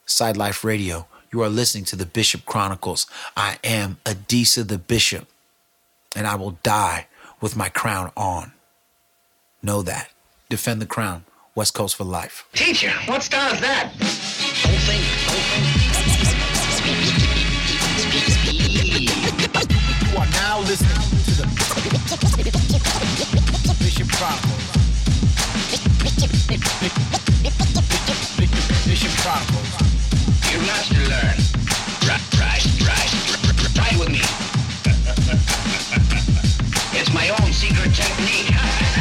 [0.06, 1.08] Side Life Radio.
[1.32, 3.08] You are listening to the Bishop Chronicles.
[3.38, 5.28] I am Adisa the Bishop
[6.16, 7.07] and I will die
[7.41, 8.53] with my crown on.
[9.61, 10.09] Know that.
[10.49, 11.26] Defend the crown.
[11.53, 12.47] West Coast for life.
[12.53, 13.91] Teacher, what star is that?
[21.26, 21.47] To the
[23.80, 24.76] Bishop Chronicles.
[37.06, 38.95] It's my own secret technique.